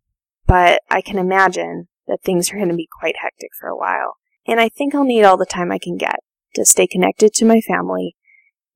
But 0.47 0.83
I 0.91 1.01
can 1.01 1.19
imagine 1.19 1.89
that 2.07 2.23
things 2.23 2.51
are 2.51 2.57
going 2.57 2.69
to 2.69 2.75
be 2.75 2.89
quite 3.01 3.17
hectic 3.21 3.51
for 3.59 3.69
a 3.69 3.77
while. 3.77 4.17
And 4.47 4.61
I 4.61 4.69
think 4.69 4.95
I'll 4.95 5.05
need 5.05 5.25
all 5.25 5.37
the 5.37 5.47
time 5.47 5.73
I 5.73 5.79
can 5.79 5.97
get 5.97 6.17
to 6.55 6.65
stay 6.65 6.87
connected 6.87 7.33
to 7.35 7.45
my 7.45 7.61
family 7.61 8.17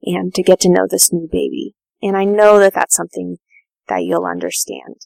and 0.02 0.34
to 0.34 0.42
get 0.42 0.60
to 0.60 0.70
know 0.70 0.86
this 0.88 1.12
new 1.12 1.28
baby. 1.30 1.74
And 2.02 2.16
I 2.16 2.24
know 2.24 2.58
that 2.58 2.74
that's 2.74 2.94
something 2.94 3.38
that 3.88 4.04
you'll 4.04 4.26
understand. 4.26 4.96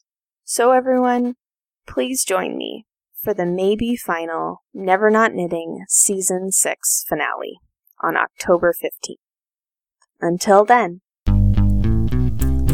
So 0.43 0.71
everyone, 0.71 1.35
please 1.87 2.23
join 2.23 2.57
me 2.57 2.85
for 3.21 3.33
the 3.33 3.45
maybe 3.45 3.95
final 3.95 4.63
Never 4.73 5.09
Not 5.09 5.33
Knitting 5.33 5.85
Season 5.87 6.51
6 6.51 7.05
finale 7.07 7.59
on 8.01 8.17
October 8.17 8.73
15th. 8.73 9.15
Until 10.19 10.65
then. 10.65 11.01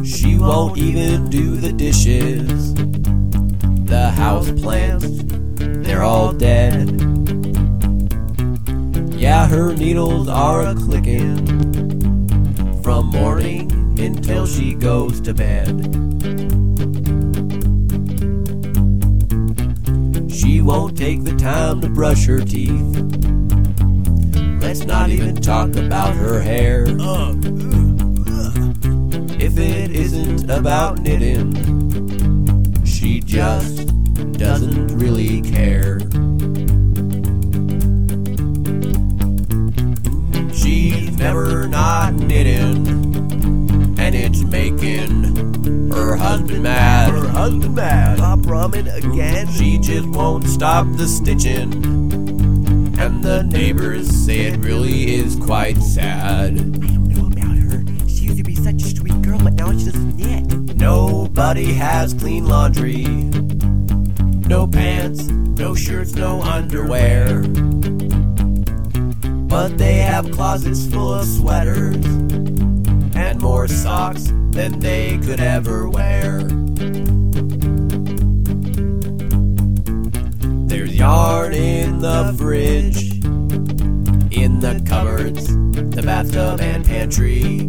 She 0.04 0.38
won't 0.38 0.78
even 0.78 1.30
do 1.30 1.56
the 1.56 1.71
dishes. 1.71 2.88
The 3.89 4.12
house 4.12 4.52
plants, 4.52 5.08
they're 5.58 6.04
all 6.04 6.32
dead. 6.32 6.91
Yeah, 9.19 9.47
her 9.47 9.73
needles 9.73 10.30
are 10.30 10.62
a 10.62 10.75
clicking 10.75 11.47
from 12.84 13.08
morning 13.08 13.71
until 13.99 14.45
she 14.45 14.75
goes 14.75 15.19
to 15.21 15.34
bed. 15.34 15.67
She 20.32 20.62
won't 20.62 20.95
take 20.95 21.23
the 21.23 21.36
time 21.36 21.82
to 21.82 21.89
brush 21.89 22.28
her 22.28 22.41
teeth. 22.41 22.95
Let's 24.62 24.86
not 24.86 25.10
even 25.10 25.36
talk 25.38 25.75
about 25.75 26.13
her 26.15 26.39
hair. 26.39 26.86
If 29.39 29.58
it 29.58 29.91
isn't 29.91 30.47
about 30.52 30.99
knitting, 30.99 31.56
she 33.10 33.19
just 33.22 33.88
doesn't 34.34 34.88
really 34.89 35.41
care. 35.41 36.00
She's 40.54 41.17
never 41.17 41.67
not 41.67 42.13
knitting, 42.13 42.88
and 43.98 44.13
it's 44.13 44.43
making 44.43 45.89
her 45.91 46.17
husband 46.17 46.62
mad. 46.62 47.10
Her 47.10 47.28
husband 47.30 47.74
mad. 47.74 48.19
Pop 48.19 48.39
ramen 48.41 48.95
again. 48.95 49.48
She 49.54 49.80
just 49.80 50.08
won't 50.10 50.45
stop 50.45 50.86
the 50.91 51.08
stitching, 51.08 51.74
and 53.00 53.24
the 53.24 53.41
neighbors 53.41 54.08
say 54.08 54.41
it 54.41 54.60
really 54.60 55.15
is 55.15 55.36
quite 55.36 55.82
sad. 55.82 56.52
I 56.52 56.58
don't 56.58 57.08
know 57.08 57.26
about 57.26 57.58
her. 57.58 57.84
She 58.08 58.26
used 58.26 58.38
to 58.38 58.43
be 58.43 58.54
such 58.54 58.84
a 58.84 58.95
sweet 58.95 59.19
girl, 59.24 59.39
but 59.39 59.54
now 59.54 59.72
she 59.72 59.86
doesn't 59.86 60.15
knit. 60.17 60.49
Nobody 60.80 61.74
has 61.74 62.13
clean 62.13 62.48
laundry. 62.48 63.04
No 64.48 64.65
pants, 64.65 65.26
no 65.28 65.76
shirts, 65.76 66.13
no 66.15 66.42
underwear. 66.42 67.42
But 69.48 69.78
they 69.78 69.96
have 69.96 70.32
closets 70.32 70.88
full 70.88 71.13
of 71.13 71.28
sweaters 71.28 72.06
and 73.13 73.42
more 73.42 73.68
socks 73.68 74.32
than 74.52 74.80
they 74.80 75.18
could 75.18 75.42
ever 75.42 75.89
wear. 75.89 76.44
There's 80.68 80.96
yarn 80.96 81.54
in 81.54 82.00
the 82.00 82.34
fridge, 82.38 83.12
in 84.32 84.62
the 84.62 84.82
cupboards, 84.88 85.48
the 85.48 86.04
bathtub 86.04 86.62
and 86.62 86.86
pantry. 86.86 87.68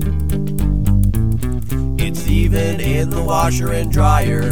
Even 2.52 2.80
in 2.80 3.10
the 3.10 3.22
washer 3.22 3.72
and 3.72 3.92
dryer. 3.92 4.50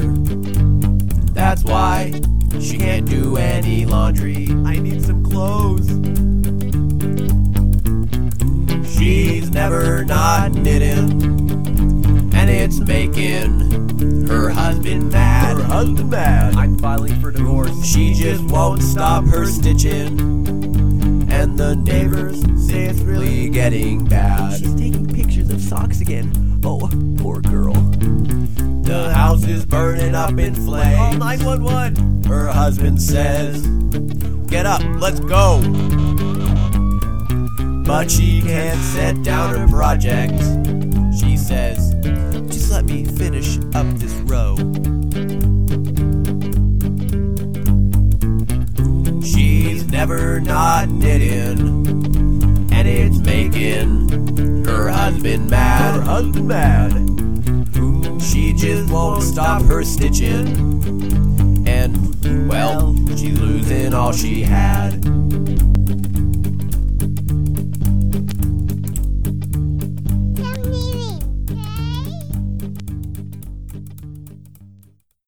That's 1.35 1.65
why 1.65 2.13
she 2.61 2.79
can't 2.79 3.11
do 3.11 3.37
any 3.37 3.87
laundry. 3.87 4.47
I 4.65 4.79
need 4.79 5.05
some 5.05 5.25
clothes. 5.25 5.89
She's 8.89 9.51
never 9.51 10.05
not 10.05 10.53
knitting, 10.53 11.11
and 12.35 12.49
it's 12.49 12.79
making 12.79 14.29
her 14.29 14.51
husband 14.51 15.11
mad. 15.11 15.57
Her 15.57 15.65
husband 15.65 16.11
mad. 16.11 16.55
I'm 16.55 16.79
filing 16.79 17.21
for 17.21 17.33
divorce. 17.33 17.85
She 17.85 18.15
just 18.15 18.45
won't 18.45 18.81
stop 18.81 19.25
her 19.25 19.45
stitching, 19.45 20.21
and 21.33 21.59
the 21.59 21.75
neighbors 21.75 22.43
say 22.65 22.85
it's 22.85 23.01
really 23.01 23.51
getting 23.51 24.05
bad. 24.05 24.61
She's 24.61 24.75
taking 24.77 25.05
pictures 25.05 25.51
of 25.51 25.61
socks 25.61 26.01
again. 26.01 26.48
Oh, 26.65 26.89
poor 27.19 27.41
girl. 27.41 27.75
The 28.83 29.13
house 29.15 29.45
is 29.47 29.67
burning 29.67 30.15
up 30.15 30.39
in 30.39 30.55
Call 30.55 30.65
flames. 30.65 31.19
911. 31.19 32.25
Her 32.25 32.49
husband 32.49 33.01
says, 33.01 33.67
Get 34.49 34.67
up, 34.67 34.83
let's 34.99 35.21
go. 35.21 35.61
But 37.85 38.11
she 38.11 38.41
can't 38.43 38.81
set 38.81 39.23
down 39.23 39.55
her 39.55 39.69
project. 39.69 40.39
She 41.19 41.37
says, 41.37 41.95
Just 42.51 42.71
let 42.71 42.85
me 42.85 43.05
finish 43.05 43.59
up 43.75 43.87
this 43.99 44.13
row. 44.25 44.57
She's 49.23 49.87
never 49.91 50.41
not 50.41 50.89
knitting, 50.89 52.08
making 53.29 54.65
her 54.65 54.89
husband 54.89 55.51
mad. 55.51 55.97
Her 55.97 56.01
husband 56.03 56.49
mad. 56.49 56.93
She 58.23 58.53
just 58.55 58.91
won't 58.91 59.23
stop 59.23 59.63
her 59.63 59.85
stitching, 59.85 60.47
and 61.69 62.49
well, 62.49 62.97
she's 63.17 63.39
losing 63.39 63.95
all 63.95 64.13
she 64.13 64.43
had. 64.43 65.08